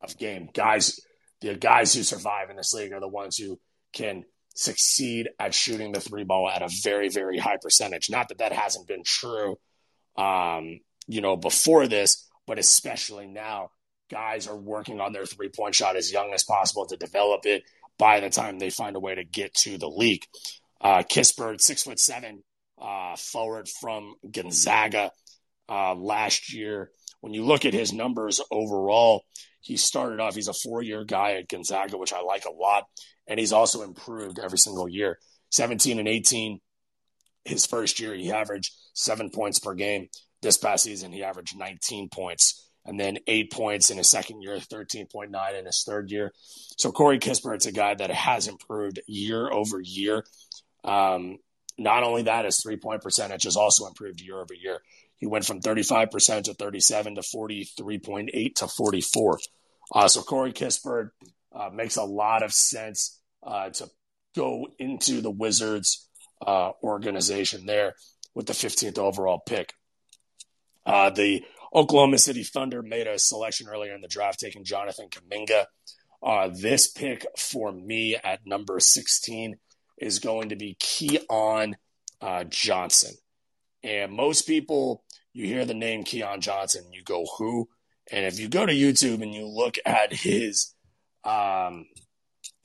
[0.00, 0.48] of game.
[0.54, 1.00] Guys,
[1.40, 3.58] the guys who survive in this league are the ones who
[3.92, 8.10] can succeed at shooting the three ball at a very very high percentage.
[8.10, 9.58] Not that that hasn't been true,
[10.16, 13.70] um, you know, before this, but especially now,
[14.10, 17.62] guys are working on their three point shot as young as possible to develop it
[17.98, 20.24] by the time they find a way to get to the league.
[20.80, 22.42] Uh, Kispert, six foot seven,
[22.80, 25.10] uh, forward from Gonzaga
[25.68, 26.90] uh, last year.
[27.20, 29.24] When you look at his numbers overall,
[29.60, 32.84] he started off, he's a four year guy at Gonzaga, which I like a lot.
[33.26, 35.18] And he's also improved every single year
[35.50, 36.60] 17 and 18.
[37.44, 40.08] His first year, he averaged seven points per game.
[40.42, 44.56] This past season, he averaged 19 points and then eight points in his second year,
[44.56, 46.32] 13.9 in his third year.
[46.78, 50.24] So Corey Kispert's a guy that has improved year over year.
[50.84, 51.36] Um,
[51.76, 54.80] not only that, his three point percentage has also improved year over year.
[55.18, 59.38] He went from 35% to 37 to 43.8 to 44.
[59.94, 61.10] Uh, so Corey Kispert
[61.52, 63.88] uh, makes a lot of sense uh, to
[64.36, 66.08] go into the Wizards
[66.46, 67.94] uh, organization there
[68.34, 69.72] with the 15th overall pick.
[70.86, 75.66] Uh, the Oklahoma City Thunder made a selection earlier in the draft, taking Jonathan Kuminga.
[76.22, 79.56] Uh, this pick for me at number 16
[79.98, 81.76] is going to be Keon
[82.48, 83.14] Johnson.
[83.82, 87.68] And most people, you hear the name Keon Johnson, you go, who?
[88.10, 90.74] And if you go to YouTube and you look at his
[91.24, 91.86] um,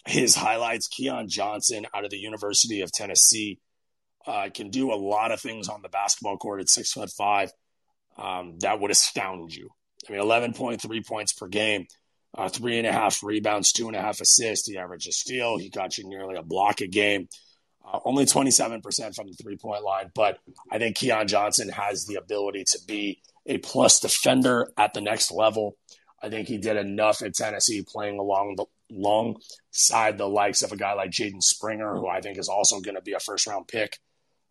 [0.05, 3.59] his highlights, Keon Johnson out of the University of Tennessee
[4.25, 7.51] uh, can do a lot of things on the basketball court at six foot five
[8.17, 9.69] um, that would astound you.
[10.07, 11.87] I mean, 11.3 points per game,
[12.37, 14.67] uh, three and a half rebounds, two and a half assists.
[14.67, 15.57] He averaged a steal.
[15.57, 17.27] He got you nearly a block a game.
[17.85, 20.39] Uh, only 27% from the three point line, but
[20.71, 25.31] I think Keon Johnson has the ability to be a plus defender at the next
[25.31, 25.77] level.
[26.21, 28.65] I think he did enough at Tennessee playing along the
[28.95, 32.95] alongside the likes of a guy like Jaden Springer, who I think is also going
[32.95, 33.99] to be a first round pick.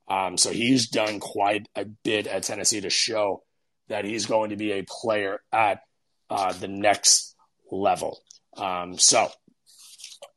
[0.09, 3.45] Um, so he's done quite a bit at Tennessee to show
[3.89, 5.81] that he's going to be a player at
[6.29, 7.35] uh, the next
[7.71, 8.21] level.
[8.57, 9.29] Um, so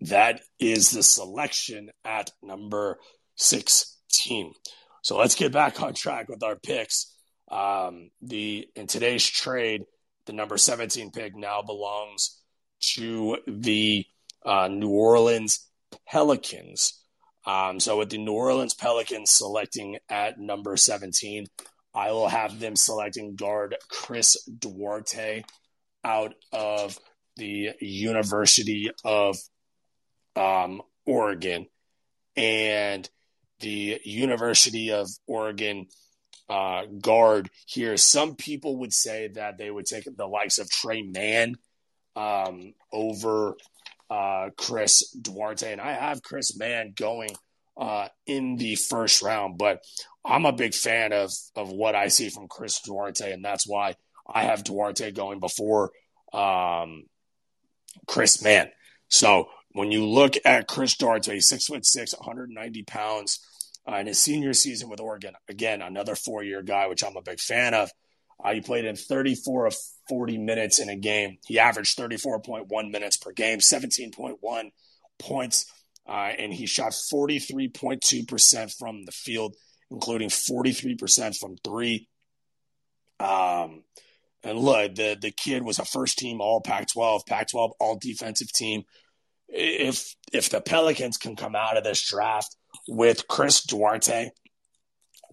[0.02, 2.98] that is the selection at number
[3.36, 4.54] 16.
[5.02, 7.14] So let's get back on track with our picks.
[7.52, 9.84] Um, the in today's trade,
[10.26, 12.42] the number 17 pick now belongs
[12.96, 14.06] to the
[14.46, 15.70] uh, New Orleans
[16.08, 17.02] Pelicans.
[17.46, 21.46] Um, so with the New Orleans Pelicans selecting at number 17,
[21.94, 25.44] I will have them selecting guard Chris Duarte
[26.04, 27.00] out of
[27.38, 29.38] the University of
[30.36, 31.68] um, Oregon.
[32.36, 33.10] And
[33.60, 35.88] the University of Oregon
[36.50, 41.02] uh, guard here, some people would say that they would take the likes of Tre
[41.02, 41.56] Mann
[42.16, 43.56] um, over
[44.10, 45.72] uh, Chris Duarte.
[45.72, 47.32] And I have Chris Mann going
[47.78, 49.84] uh, in the first round, but
[50.24, 53.32] I'm a big fan of, of what I see from Chris Duarte.
[53.32, 53.96] And that's why
[54.28, 55.92] I have Duarte going before
[56.34, 57.04] um,
[58.08, 58.70] Chris Mann.
[59.08, 63.42] So when you look at Chris Duarte, six foot six, 190 pounds,
[63.86, 67.22] uh, in his senior season with Oregon, again, another four year guy, which I'm a
[67.22, 67.92] big fan of.
[68.42, 69.76] Uh, he played in 34 of
[70.08, 71.40] 40 minutes in a game.
[71.46, 74.72] He averaged 34.1 minutes per game, 17.1
[75.20, 75.66] points,
[76.08, 79.56] uh, and he shot 43.2% from the field,
[79.92, 82.08] including 43% from three.
[83.20, 83.84] Um,
[84.42, 88.84] and look, the the kid was a first team All Pac-12, Pac-12 All Defensive Team.
[89.48, 92.56] If if the Pelicans can come out of this draft
[92.88, 94.32] with Chris Duarte,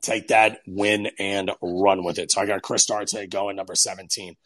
[0.02, 2.30] take that win and run with it.
[2.30, 4.36] So I got Chris Duarte going number 17.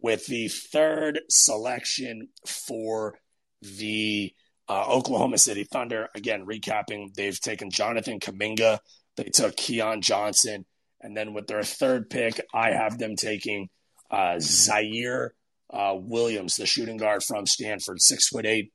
[0.00, 3.18] With the third selection for
[3.62, 4.34] the
[4.68, 8.80] uh, Oklahoma City Thunder, again, recapping, they've taken Jonathan Kuminga,
[9.16, 10.66] they took Keon Johnson,
[11.00, 13.68] and then with their third pick, I have them taking
[14.10, 15.30] uh, Ziaire
[15.72, 18.72] uh, Williams, the shooting guard from Stanford, six foot eight.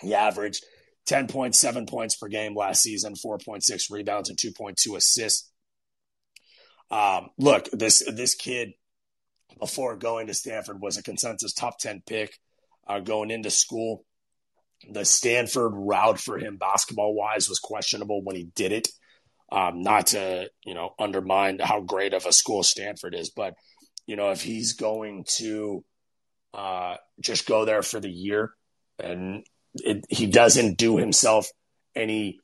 [0.00, 0.64] He averaged
[1.08, 5.50] 10.7 points per game last season, 4.6 rebounds, and 2.2 assists.
[6.90, 8.72] Um, look, this this kid
[9.58, 12.38] before going to Stanford was a consensus top 10 pick
[12.86, 14.04] uh, going into school.
[14.90, 18.88] The Stanford route for him, basketball wise, was questionable when he did it.
[19.50, 23.54] Um, not to you know undermine how great of a school Stanford is, but
[24.06, 25.84] you know if he's going to
[26.52, 28.52] uh, just go there for the year
[28.98, 29.44] and
[29.84, 31.48] it, he doesn't do himself
[31.94, 32.40] any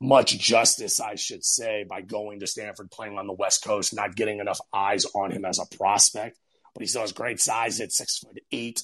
[0.00, 4.16] much justice, I should say, by going to Stanford, playing on the West Coast, not
[4.16, 6.38] getting enough eyes on him as a prospect.
[6.74, 8.82] But he still has great size at six foot eight,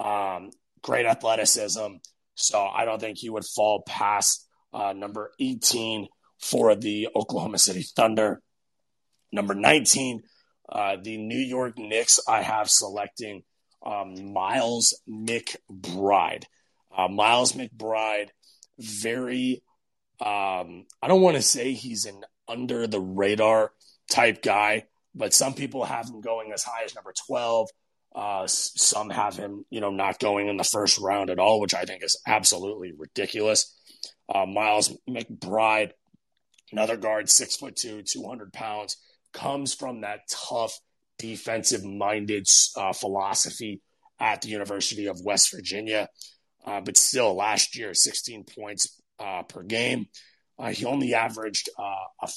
[0.00, 0.50] um,
[0.82, 1.96] great athleticism.
[2.34, 6.08] So I don't think he would fall past uh, number 18
[6.40, 8.40] for the Oklahoma City Thunder.
[9.32, 10.22] Number 19,
[10.70, 13.42] uh, the New York Knicks, I have selecting
[13.84, 16.44] um, Miles McBride.
[16.98, 18.30] Uh, Miles McBride,
[18.78, 19.62] very,
[20.20, 23.70] um, I don't want to say he's an under the radar
[24.10, 27.68] type guy, but some people have him going as high as number 12.
[28.14, 31.74] Uh, some have him, you know, not going in the first round at all, which
[31.74, 33.78] I think is absolutely ridiculous.
[34.28, 35.92] Uh, Miles McBride,
[36.72, 38.96] another guard, six foot two, 200 pounds,
[39.32, 40.76] comes from that tough
[41.18, 43.82] defensive minded uh, philosophy
[44.18, 46.08] at the University of West Virginia.
[46.68, 50.06] Uh, but still, last year, 16 points uh, per game.
[50.58, 52.28] Uh, he only averaged uh,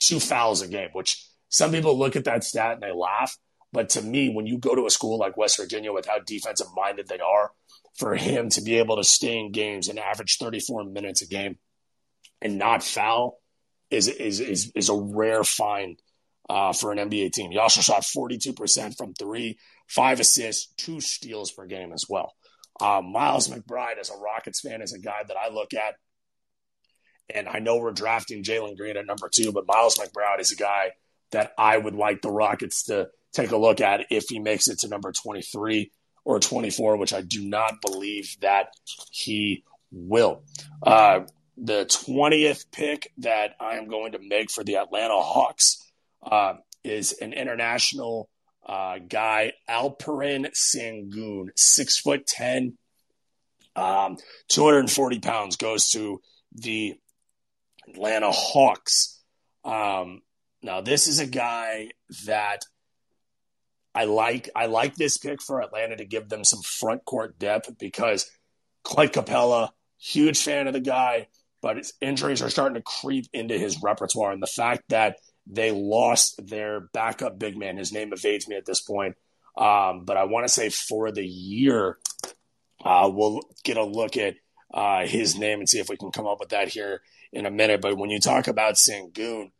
[0.00, 3.36] two fouls a game, which some people look at that stat and they laugh.
[3.72, 6.68] But to me, when you go to a school like West Virginia with how defensive
[6.74, 7.50] minded they are,
[7.96, 11.56] for him to be able to stay in games and average 34 minutes a game
[12.42, 13.38] and not foul
[13.90, 15.98] is is is, is a rare find
[16.48, 17.50] uh, for an NBA team.
[17.50, 19.58] He also shot 42% from three,
[19.88, 22.34] five assists, two steals per game as well.
[22.80, 25.94] Um, Miles McBride, as a Rockets fan, is a guy that I look at.
[27.34, 30.56] And I know we're drafting Jalen Green at number two, but Miles McBride is a
[30.56, 30.92] guy
[31.32, 34.80] that I would like the Rockets to take a look at if he makes it
[34.80, 35.90] to number 23
[36.24, 38.68] or 24, which I do not believe that
[39.10, 40.42] he will.
[40.82, 41.20] Uh,
[41.56, 45.82] the 20th pick that I am going to make for the Atlanta Hawks
[46.22, 48.28] uh, is an international
[48.66, 52.76] uh, guy, Alperen Sengun, six foot ten,
[53.76, 54.16] um,
[54.48, 56.20] 240 pounds, goes to
[56.52, 56.94] the
[57.88, 59.22] Atlanta Hawks.
[59.64, 60.22] Um,
[60.62, 61.90] now, this is a guy
[62.26, 62.64] that
[63.94, 64.50] I like.
[64.54, 68.28] I like this pick for Atlanta to give them some front court depth because
[68.82, 71.28] Clint Capela, huge fan of the guy,
[71.62, 75.70] but his injuries are starting to creep into his repertoire, and the fact that they
[75.70, 77.76] lost their backup big man.
[77.76, 79.16] His name evades me at this point.
[79.56, 81.98] Um, but I want to say for the year,
[82.84, 84.36] Uh, we'll get a look at
[84.72, 87.00] uh, his name and see if we can come up with that here
[87.32, 87.80] in a minute.
[87.80, 89.50] But when you talk about Sengun,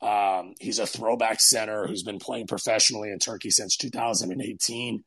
[0.00, 5.02] um, he's a throwback center who's been playing professionally in Turkey since 2018.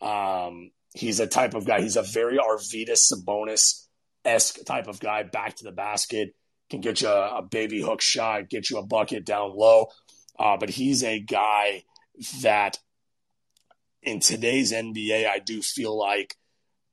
[0.00, 1.82] Um, he's a type of guy.
[1.82, 3.86] He's a very Arvydas Sabonis
[4.24, 5.24] esque type of guy.
[5.24, 6.34] Back to the basket,
[6.74, 9.86] can get you a, a, baby hook shot, get you a bucket down low.
[10.38, 11.84] Uh, but he's a guy
[12.42, 12.78] that
[14.02, 16.36] in today's NBA, I do feel like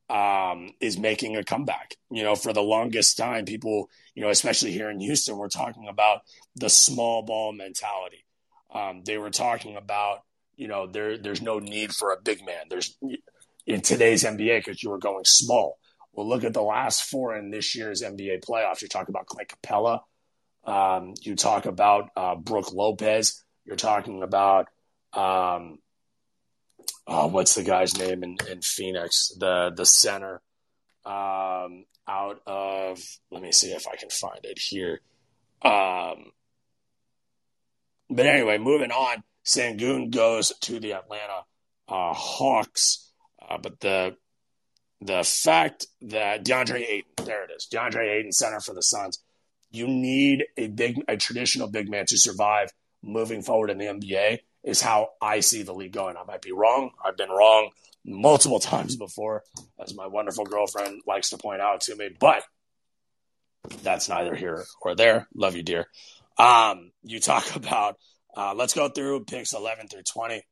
[0.09, 1.95] um, is making a comeback.
[2.09, 5.87] You know, for the longest time, people, you know, especially here in Houston, we're talking
[5.87, 6.21] about
[6.55, 8.25] the small ball mentality.
[8.73, 10.19] Um, they were talking about,
[10.55, 12.65] you know, there there's no need for a big man.
[12.69, 12.97] There's
[13.65, 15.77] in today's NBA because you were going small.
[16.13, 18.81] Well, look at the last four in this year's NBA playoffs.
[18.81, 20.01] You talk about Clint Capela.
[20.63, 23.43] Um, you talk about uh, Brook Lopez.
[23.65, 24.67] You're talking about
[25.13, 25.79] um,
[27.07, 29.31] oh, what's the guy's name in, in Phoenix?
[29.37, 30.41] The the center
[31.05, 32.99] um, out of
[33.31, 35.01] let me see if I can find it here.
[35.61, 36.31] Um,
[38.09, 39.23] but anyway, moving on.
[39.45, 41.45] Sengun goes to the Atlanta
[41.87, 44.15] uh, Hawks, uh, but the
[45.01, 49.19] the fact that DeAndre Ayton, there it is, DeAndre Ayton, center for the Suns.
[49.71, 52.69] You need a big, a traditional big man to survive
[53.01, 56.17] moving forward in the NBA is how I see the league going.
[56.17, 56.91] I might be wrong.
[57.03, 57.71] I've been wrong
[58.05, 59.43] multiple times before,
[59.79, 62.43] as my wonderful girlfriend likes to point out to me, but
[63.81, 65.27] that's neither here or there.
[65.33, 65.87] Love you, dear.
[66.37, 67.97] Um, you talk about,
[68.35, 70.43] uh, let's go through picks 11 through 20.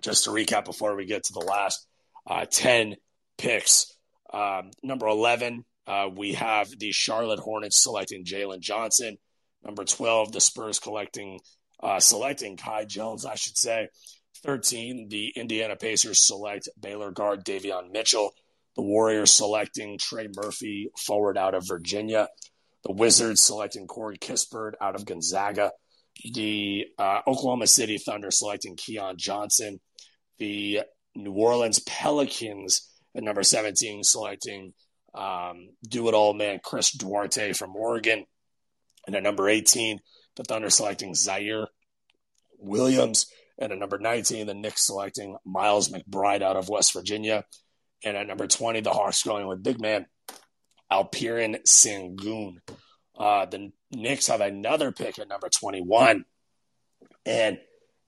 [0.00, 1.86] Just to recap before we get to the last
[2.26, 2.96] uh, 10
[3.42, 3.92] picks.
[4.32, 9.18] Um, number 11, uh, we have the Charlotte Hornets selecting Jalen Johnson.
[9.64, 11.40] Number 12, the Spurs collecting
[11.82, 13.88] uh, selecting Kai Jones, I should say.
[14.44, 18.32] 13, the Indiana Pacers select Baylor guard Davion Mitchell.
[18.76, 22.28] The Warriors selecting Trey Murphy, forward out of Virginia.
[22.84, 25.72] The Wizards selecting Corey Kispert out of Gonzaga.
[26.32, 29.80] The uh, Oklahoma City Thunder selecting Keon Johnson.
[30.38, 30.82] The
[31.14, 34.72] New Orleans Pelicans at number 17 selecting
[35.14, 38.24] um, do it all man Chris Duarte from Oregon.
[39.06, 40.00] And at number 18,
[40.36, 41.66] the Thunder selecting Ziaire
[42.58, 43.26] Williams.
[43.58, 47.44] And at number 19, the Knicks selecting Miles McBride out of West Virginia.
[48.04, 50.06] And at number 20, the Hawks going with big man
[50.90, 52.56] Alperen Sengun.
[53.16, 56.24] Uh, the Knicks have another pick at number 21.
[57.26, 57.58] And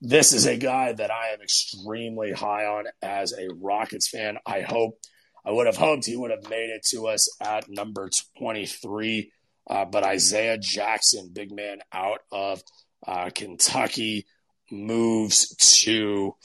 [0.01, 4.37] this is a guy that I am extremely high on as a Rockets fan.
[4.45, 4.99] I hope,
[5.45, 9.31] I would have hoped he would have made it to us at number 23.
[9.67, 12.61] Uh, but Isaiah Jackson, big man out of
[13.07, 14.25] uh, Kentucky,
[14.71, 16.35] moves to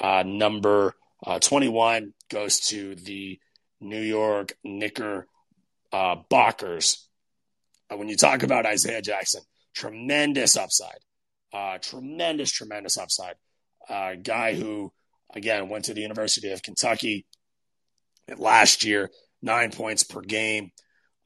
[0.00, 0.94] uh, number
[1.26, 3.38] uh, 21, goes to the
[3.80, 5.26] New York Knicker
[5.92, 6.98] uh, Bockers.
[7.90, 9.42] when you talk about Isaiah Jackson,
[9.74, 10.98] tremendous upside,
[11.54, 13.36] uh, tremendous, tremendous upside.
[13.88, 14.92] guy who,
[15.34, 17.26] again, went to the University of Kentucky
[18.36, 20.72] last year, nine points per game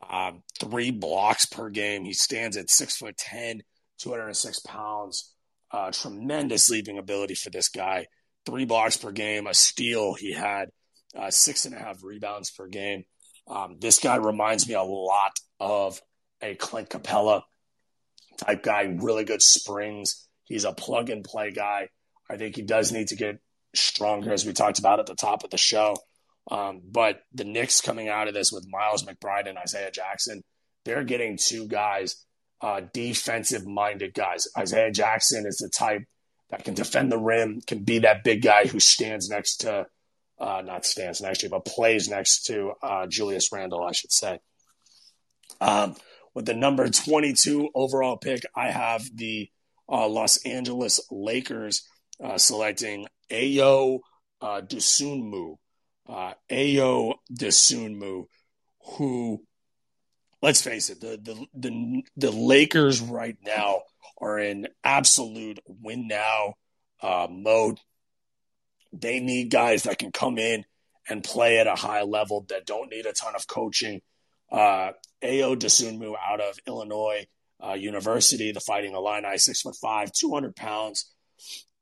[0.07, 2.05] um, three blocks per game.
[2.05, 3.63] He stands at six foot 10,
[3.99, 5.35] 206 pounds.
[5.71, 8.07] Uh, tremendous leaping ability for this guy.
[8.47, 10.15] Three blocks per game, a steal.
[10.15, 10.71] He had
[11.17, 13.05] uh, six and a half rebounds per game.
[13.47, 16.01] Um, this guy reminds me a lot of
[16.41, 17.43] a Clint Capela
[18.39, 20.27] type guy, really good springs.
[20.45, 21.89] He's a plug and play guy.
[22.31, 23.39] I think he does need to get
[23.75, 25.97] stronger, as we talked about at the top of the show.
[26.51, 30.43] Um, but the Knicks coming out of this with Miles McBride and Isaiah Jackson,
[30.85, 32.25] they're getting two guys,
[32.61, 34.49] uh, defensive minded guys.
[34.57, 36.05] Isaiah Jackson is the type
[36.51, 39.87] that can defend the rim, can be that big guy who stands next to,
[40.41, 44.39] uh, not stands next to, but plays next to uh, Julius Randle, I should say.
[45.61, 45.97] Um,
[46.39, 49.51] with the number 22 overall pick, I have the
[49.89, 51.83] uh, Los Angeles Lakers
[52.23, 53.99] uh, selecting Ayo
[54.41, 58.27] uh, uh, Ayo Dosunmu,
[58.85, 59.43] who,
[60.41, 63.81] let's face it, the, the the the Lakers right now
[64.21, 66.55] are in absolute win now
[67.03, 67.81] uh, mode.
[68.93, 70.65] They need guys that can come in
[71.09, 74.03] and play at a high level that don't need a ton of coaching.
[74.51, 74.93] Uh,
[75.23, 77.27] Ayo Dosunmu out of Illinois
[77.65, 81.13] uh, University, the Fighting Illini, six foot five, two hundred pounds.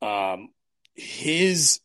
[0.03, 0.49] Um,
[0.95, 1.81] his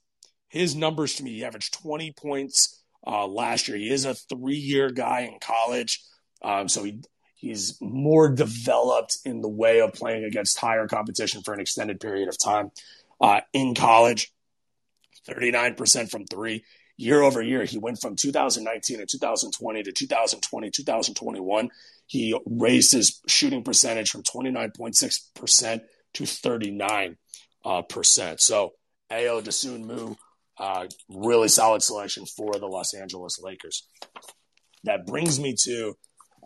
[0.52, 3.78] his numbers to me, he averaged 20 points uh, last year.
[3.78, 6.04] He is a three year guy in college.
[6.42, 7.02] Um, so he,
[7.36, 12.28] he's more developed in the way of playing against higher competition for an extended period
[12.28, 12.72] of time.
[13.20, 14.34] Uh, in college,
[15.30, 16.64] 39% from three.
[17.02, 21.70] Year over year, he went from 2019 to 2020 to 2020, 2021.
[22.08, 25.82] He raised his shooting percentage from 29.6%
[26.14, 27.18] to 39.
[27.64, 28.42] Uh, percent.
[28.42, 28.74] So,
[29.12, 30.18] Ayo Dosunmu,
[30.58, 33.88] uh, really solid selection for the Los Angeles Lakers.
[34.84, 35.96] That brings me to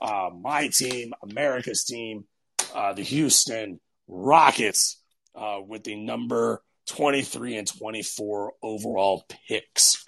[0.02, 2.26] uh, my team, America's team,
[2.74, 3.80] uh, the Houston
[4.10, 5.02] Rockets,
[5.36, 10.04] uh, with the number 23 and 24 overall picks.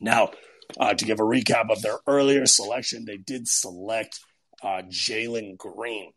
[0.00, 0.30] Now,
[0.78, 4.20] uh, to give a recap of their earlier selection, they did select
[4.62, 6.12] uh, Jalen Green.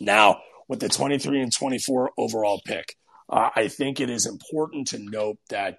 [0.00, 2.96] Now, with the 23 and 24 overall pick,
[3.28, 5.78] uh, I think it is important to note that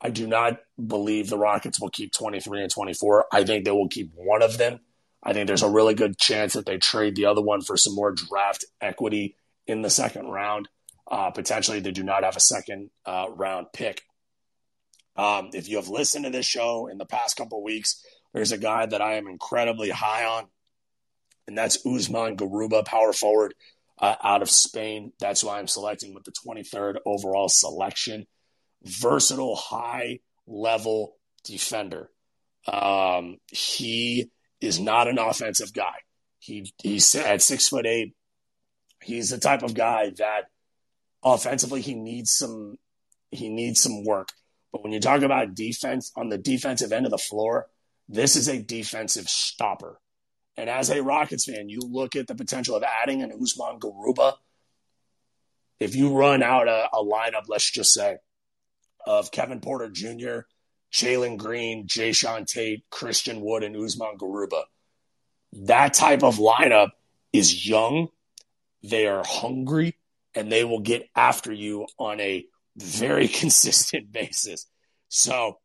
[0.00, 3.26] I do not believe the Rockets will keep 23 and 24.
[3.32, 4.80] I think they will keep one of them.
[5.22, 7.94] I think there's a really good chance that they trade the other one for some
[7.94, 10.68] more draft equity in the second round.
[11.10, 14.02] Uh, potentially, they do not have a second uh, round pick.
[15.16, 18.58] Um, if you have listened to this show in the past couple weeks, there's a
[18.58, 20.46] guy that I am incredibly high on,
[21.46, 23.54] and that's Usman Garuba, power forward
[23.98, 25.12] uh, out of Spain.
[25.20, 28.26] That's why I'm selecting with the 23rd overall selection.
[28.82, 32.10] Versatile, high level defender.
[32.66, 35.94] Um, he is not an offensive guy.
[36.38, 38.14] He he's at six foot eight.
[39.02, 40.44] He's the type of guy that
[41.22, 42.76] offensively he needs some
[43.30, 44.28] he needs some work.
[44.74, 47.68] But when you talk about defense on the defensive end of the floor,
[48.08, 50.00] this is a defensive stopper.
[50.56, 54.32] And as a Rockets fan, you look at the potential of adding an Usman Garuba.
[55.78, 58.16] If you run out a, a lineup, let's just say,
[59.06, 60.40] of Kevin Porter Jr.,
[60.92, 64.64] Jalen Green, Jae'Sean Tate, Christian Wood, and Usman Garuba,
[65.52, 66.90] that type of lineup
[67.32, 68.08] is young.
[68.82, 69.98] They are hungry
[70.34, 72.46] and they will get after you on a
[72.76, 74.66] very consistent basis.
[75.08, 75.58] So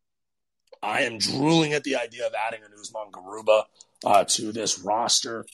[0.81, 3.63] I am drooling at the idea of adding an Usman Garuba
[4.05, 5.45] uh, to this roster.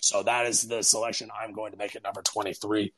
[0.00, 2.92] So that is the selection I'm going to make at number 23.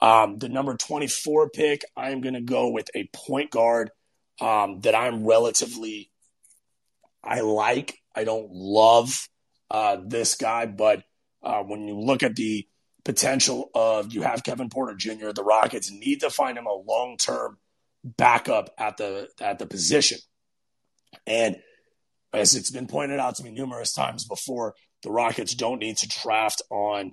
[0.00, 3.90] Um, the number 24 pick, I'm going to go with a point guard
[4.40, 6.10] um, that I'm relatively,
[7.24, 7.98] I like.
[8.14, 9.28] I don't love
[9.70, 11.02] uh, this guy, but
[11.42, 12.66] uh, when you look at the
[13.08, 17.16] potential of you have Kevin Porter Jr., the Rockets need to find him a long
[17.16, 17.56] term
[18.04, 20.18] backup at the at the position.
[21.26, 21.56] And
[22.34, 26.08] as it's been pointed out to me numerous times before, the Rockets don't need to
[26.22, 27.12] draft on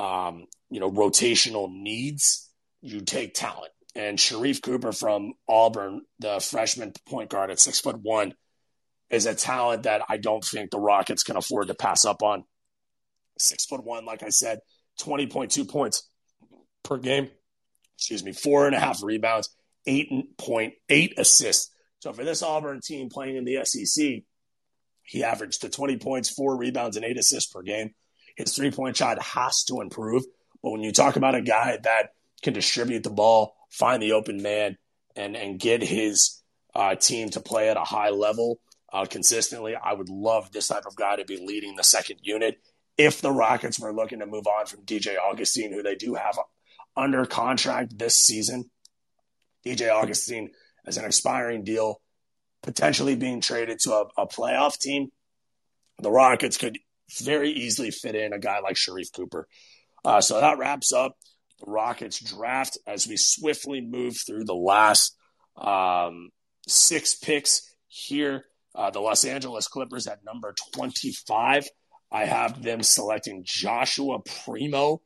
[0.00, 2.50] um, you know rotational needs.
[2.82, 3.70] You take talent.
[3.94, 8.34] And Sharife Cooper from Auburn, the freshman point guard at six foot one,
[9.10, 12.42] is a talent that I don't think the Rockets can afford to pass up on.
[13.38, 14.58] Six foot one, like I said,
[15.00, 16.08] 20.2 points
[16.82, 17.30] per game.
[17.96, 19.48] Excuse me, four and a half rebounds,
[19.88, 21.70] 8.8 assists.
[22.00, 24.22] So for this Auburn team playing in the SEC,
[25.02, 27.94] he averaged to 20 points, four rebounds, and eight assists per game.
[28.36, 30.24] His three point shot has to improve.
[30.62, 32.10] But when you talk about a guy that
[32.42, 34.76] can distribute the ball, find the open man,
[35.14, 36.42] and, and get his
[36.74, 38.60] uh, team to play at a high level
[38.92, 42.58] uh, consistently, I would love this type of guy to be leading the second unit.
[42.98, 46.38] If the Rockets were looking to move on from DJ Augustin, who they do have
[46.96, 48.70] under contract this season,
[49.64, 50.50] DJ Augustin
[50.86, 52.00] as an expiring deal
[52.66, 55.10] potentially being traded to a, a playoff team,
[56.00, 56.78] the Rockets could
[57.22, 59.46] very easily fit in a guy like Sharife Cooper.
[60.04, 61.16] Uh, so that wraps up
[61.60, 65.16] the Rockets draft as we swiftly move through the last
[65.56, 66.30] um,
[66.66, 68.44] six picks here.
[68.74, 71.66] Uh, the Los Angeles Clippers at number 25.
[72.10, 75.02] I have them selecting Joshua Primo.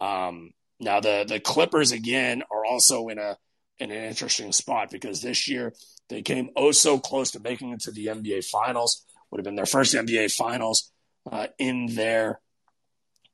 [0.00, 3.36] Um, now the the Clippers again are also in a
[3.78, 5.72] in an interesting spot because this year
[6.08, 9.04] they came oh so close to making it to the NBA Finals.
[9.30, 10.90] Would have been their first NBA Finals
[11.30, 12.40] uh, in their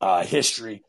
[0.01, 0.83] uh, history.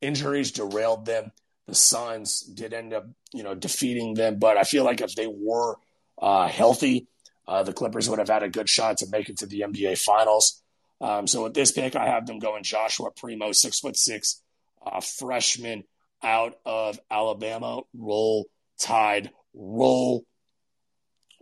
[0.00, 1.30] Injuries derailed them.
[1.68, 4.38] The Suns did end up, you know, defeating them.
[4.38, 5.76] But I feel like if they were
[6.20, 7.06] uh, healthy,
[7.46, 9.98] uh, the Clippers would have had a good shot to make it to the NBA
[9.98, 10.62] Finals.
[11.00, 14.42] Um, so with this pick, I have them going Joshua Primo, six foot six,
[14.84, 15.84] uh, freshman
[16.22, 17.80] out of Alabama.
[17.94, 18.46] Roll
[18.78, 20.24] Tide, roll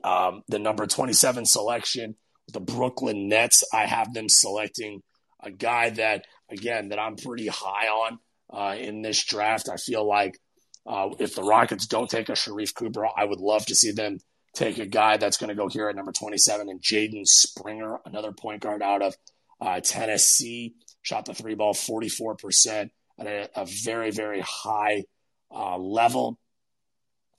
[0.04, 2.14] um, the number 27 selection,
[2.52, 5.02] the Brooklyn Nets, I have them selecting
[5.40, 8.18] a guy that, again, that I'm pretty high on
[8.52, 9.68] uh, in this draft.
[9.68, 10.38] I feel like
[10.86, 14.18] uh, if the Rockets don't take a Sharife Cooper, I would love to see them
[14.54, 18.32] take a guy that's going to go here at number 27 and Jaden Springer, another
[18.32, 19.14] point guard out of
[19.60, 25.04] uh, Tennessee, shot the three ball 44% at a, a very, very high
[25.50, 26.38] uh, level.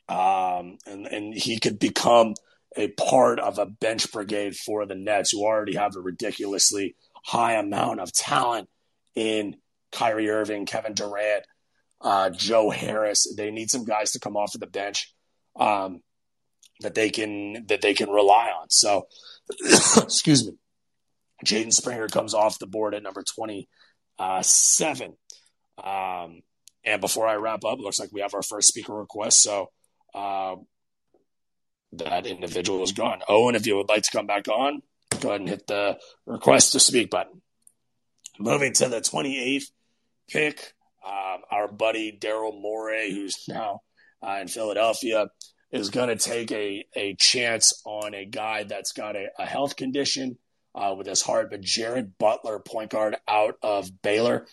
[0.08, 2.34] Um, and, and he could become
[2.76, 7.54] a part of a bench brigade for the Nets, who already have a ridiculously high
[7.54, 8.70] amount of talent
[9.16, 9.58] in
[9.92, 11.46] Kyrie Irving, Kevin Durant,
[12.02, 13.34] uh, Joe Harris.
[13.36, 15.14] They need some guys to come off of the bench
[15.56, 16.02] um,
[16.82, 18.70] that they can that they can rely on.
[18.70, 19.08] So,
[19.98, 20.54] excuse me,
[21.46, 23.68] Jaden Springer comes off the board at number twenty
[24.42, 25.16] seven.
[25.84, 26.42] Um,
[26.84, 29.42] and before I wrap up, looks like we have our first speaker request.
[29.42, 29.70] So
[30.14, 30.56] uh,
[31.94, 33.22] that individual is gone.
[33.28, 34.82] Owen, if you would like to come back on,
[35.20, 37.42] go ahead and hit the request to speak button.
[38.40, 39.66] Moving to the 28th
[40.30, 40.74] pick,
[41.06, 43.82] um, our buddy Daryl Morey, who's now
[44.26, 45.28] uh, in Philadelphia,
[45.72, 49.76] is going to take a, a chance on a guy that's got a, a health
[49.76, 50.38] condition
[50.76, 54.46] uh, with his heart, but Jared Butler, point guard out of Baylor.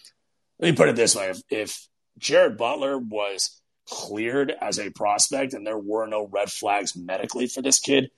[0.59, 1.89] Let me put it this way: if, if
[2.19, 7.63] Jared Butler was cleared as a prospect and there were no red flags medically for
[7.63, 8.11] this kid,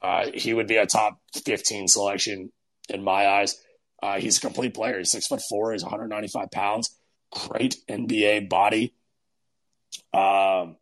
[0.00, 2.52] uh, he would be a top 15 selection
[2.88, 3.56] in my eyes.
[4.02, 4.98] Uh, he's a complete player.
[4.98, 5.72] He's six foot four.
[5.72, 6.96] He's 195 pounds.
[7.30, 8.94] Great NBA body.
[10.14, 10.76] Um,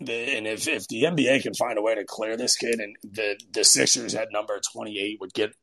[0.00, 3.38] and if, if the NBA can find a way to clear this kid, and the
[3.52, 5.54] the Sixers at number 28 would get,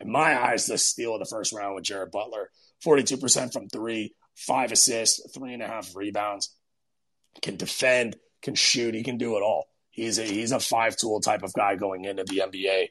[0.00, 2.50] in my eyes, the steal of the first round with Jared Butler.
[2.84, 6.54] 42% from three, five assists, three and a half rebounds.
[7.40, 8.94] Can defend, can shoot.
[8.94, 9.66] He can do it all.
[9.90, 12.88] He's a he's a five tool type of guy going into the NBA.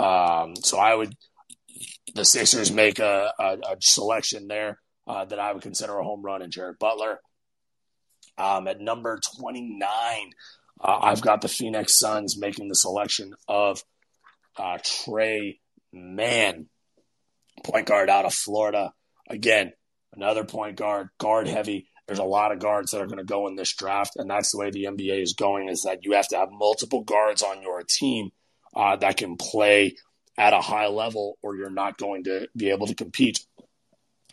[0.00, 1.14] Um, so I would
[2.14, 6.22] the Sixers make a, a, a selection there uh, that I would consider a home
[6.22, 7.20] run in Jared Butler.
[8.38, 9.80] Um, at number 29,
[10.80, 13.82] uh, I've got the Phoenix Suns making the selection of
[14.56, 15.58] uh, Tre
[15.92, 16.66] Mann,
[17.64, 18.92] point guard out of Florida.
[19.28, 19.72] Again,
[20.14, 21.88] another point guard, guard heavy.
[22.06, 24.52] There's a lot of guards that are going to go in this draft, and that's
[24.52, 25.68] the way the NBA is going.
[25.68, 28.30] Is that you have to have multiple guards on your team
[28.74, 29.96] uh, that can play
[30.38, 33.40] at a high level, or you're not going to be able to compete.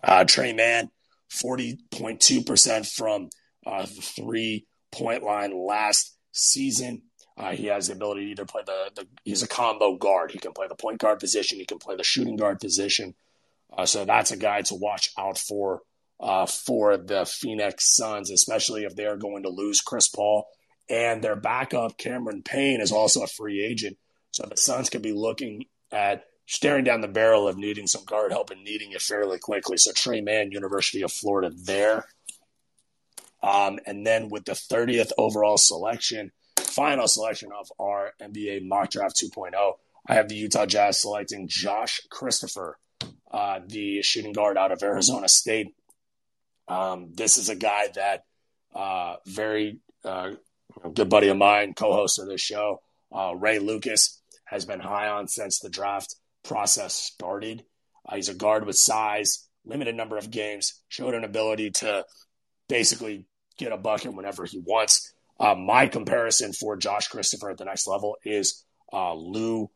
[0.03, 0.91] Uh, Tre Mann,
[1.31, 3.29] 40.2% from
[3.65, 7.03] uh, three point line last season.
[7.37, 10.31] Uh, he has the ability to either play the, the, he's a combo guard.
[10.31, 11.57] He can play the point guard position.
[11.57, 13.13] He can play the shooting guard position.
[13.77, 15.81] Uh, so that's a guy to watch out for
[16.19, 20.47] uh, for the Phoenix Suns, especially if they're going to lose Chris Paul.
[20.89, 23.97] And their backup, Cameron Payne, is also a free agent.
[24.31, 28.31] So the Suns could be looking at staring down the barrel of needing some guard
[28.31, 29.77] help and needing it fairly quickly.
[29.77, 32.05] So Tre Mann, University of Florida, there.
[33.45, 39.17] Um, and then with the 30th overall selection, final selection of our NBA mock draft
[39.17, 39.53] 2.0,
[40.07, 42.79] I have the Utah Jazz selecting Josh Christopher,
[43.31, 45.75] uh, the shooting guard out of Arizona State.
[46.67, 48.23] Um, this is a guy that
[48.73, 50.31] uh, very uh,
[50.95, 52.81] good buddy of mine, co-host of this show,
[53.15, 57.63] uh, Ray Lucas, has been high on since the draft process started.
[58.09, 62.05] Uh, he's a guard with size, limited number of games, showed an ability to
[62.67, 63.25] basically
[63.57, 65.13] get a bucket whenever he wants.
[65.39, 69.69] Uh, my comparison for Josh Christopher at the next level is uh, Lou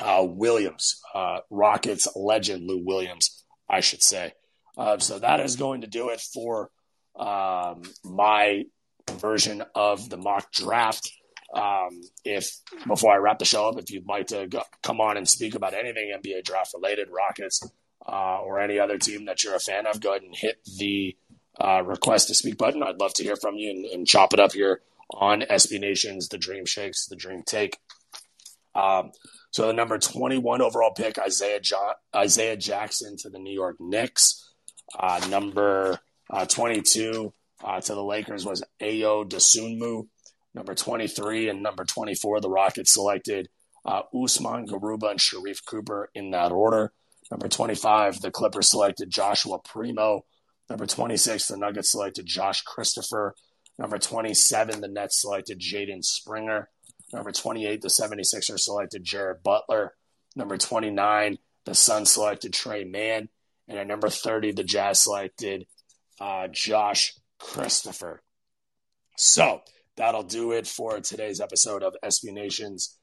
[0.00, 4.32] uh, Williams, uh, Rockets legend Lou Williams, I should say.
[4.76, 6.70] Uh, so that is going to do it for
[7.16, 8.64] um, my
[9.10, 11.10] version of the mock draft.
[11.54, 12.50] Um, if
[12.86, 15.54] before I wrap the show up, if you'd like to go, come on and speak
[15.54, 17.62] about anything NBA draft related, Rockets
[18.06, 21.14] uh, or any other team that you're a fan of, go ahead and hit the
[21.60, 22.82] uh, request to speak button.
[22.82, 24.80] I'd love to hear from you and, and, chop it up here
[25.10, 27.78] on SB Nations, the Dream Shakes, the Dream Take.
[28.74, 29.12] Um,
[29.50, 34.50] so the number 21 overall pick, Isaiah, jo- Isaiah Jackson to the New York Knicks.
[34.98, 35.98] Uh, number
[36.30, 37.32] uh, 22
[37.62, 40.08] uh, to the Lakers was Ayo Dosunmu.
[40.54, 43.48] Number 23 and number 24, the Rockets selected
[43.84, 46.92] uh, Usman Garuba and Sharife Cooper in that order.
[47.30, 50.24] Number 25, the Clippers selected Joshua Primo.
[50.70, 53.34] Number 26, the Nuggets selected Josh Christopher.
[53.78, 56.68] Number 27, the Nets selected Jaden Springer.
[57.12, 59.94] Number 28, the 76ers selected Jared Butler.
[60.34, 63.28] Number 29, the Suns selected Tre Mann.
[63.68, 65.66] And at number 30, the Jazz selected
[66.20, 68.22] uh, Josh Christopher.
[69.16, 69.60] So
[69.96, 72.96] that'll do it for today's episode of SB Nation's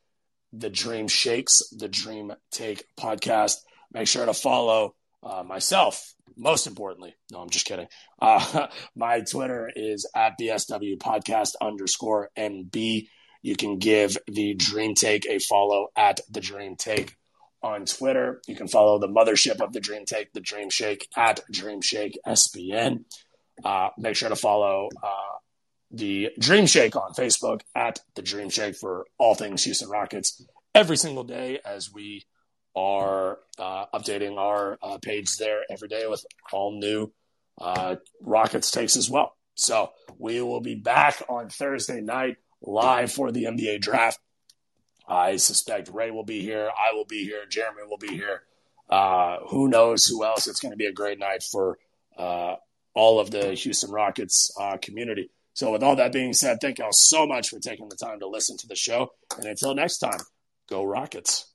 [0.52, 3.58] The Dream Shakes, The Dream Take podcast.
[3.94, 7.16] Make sure to follow uh, myself, most importantly.
[7.32, 7.88] No, I'm just kidding.
[8.20, 13.08] Uh, my Twitter is at BSW podcast underscore NB.
[13.42, 17.16] You can give the Dream Take a follow at the Dream Take
[17.62, 18.42] on Twitter.
[18.48, 22.18] You can follow the mothership of the Dream Take, the Dream Shake at Dream Shake
[22.26, 23.04] SBN.
[23.64, 25.38] Uh, make sure to follow uh,
[25.92, 30.98] the Dream Shake on Facebook at the Dream Shake for all things Houston Rockets every
[30.98, 32.26] single day as we
[32.76, 37.12] are uh, updating our uh, page there every day with all new
[37.60, 39.36] uh, Rockets takes as well.
[39.56, 44.20] So we will be back on Thursday night live for the NBA draft.
[45.08, 46.70] I suspect Ray will be here.
[46.70, 47.46] I will be here.
[47.50, 48.44] Jeremy will be here.
[48.90, 50.48] Uh, who knows who else?
[50.48, 51.78] It's going to be a great night for
[52.18, 52.56] uh,
[52.94, 55.32] all of the Houston Rockets uh, community.
[55.54, 58.20] So, with all that being said, thank you all so much for taking the time
[58.20, 59.12] to listen to the show.
[59.38, 60.20] And until next time,
[60.70, 61.49] go Rockets.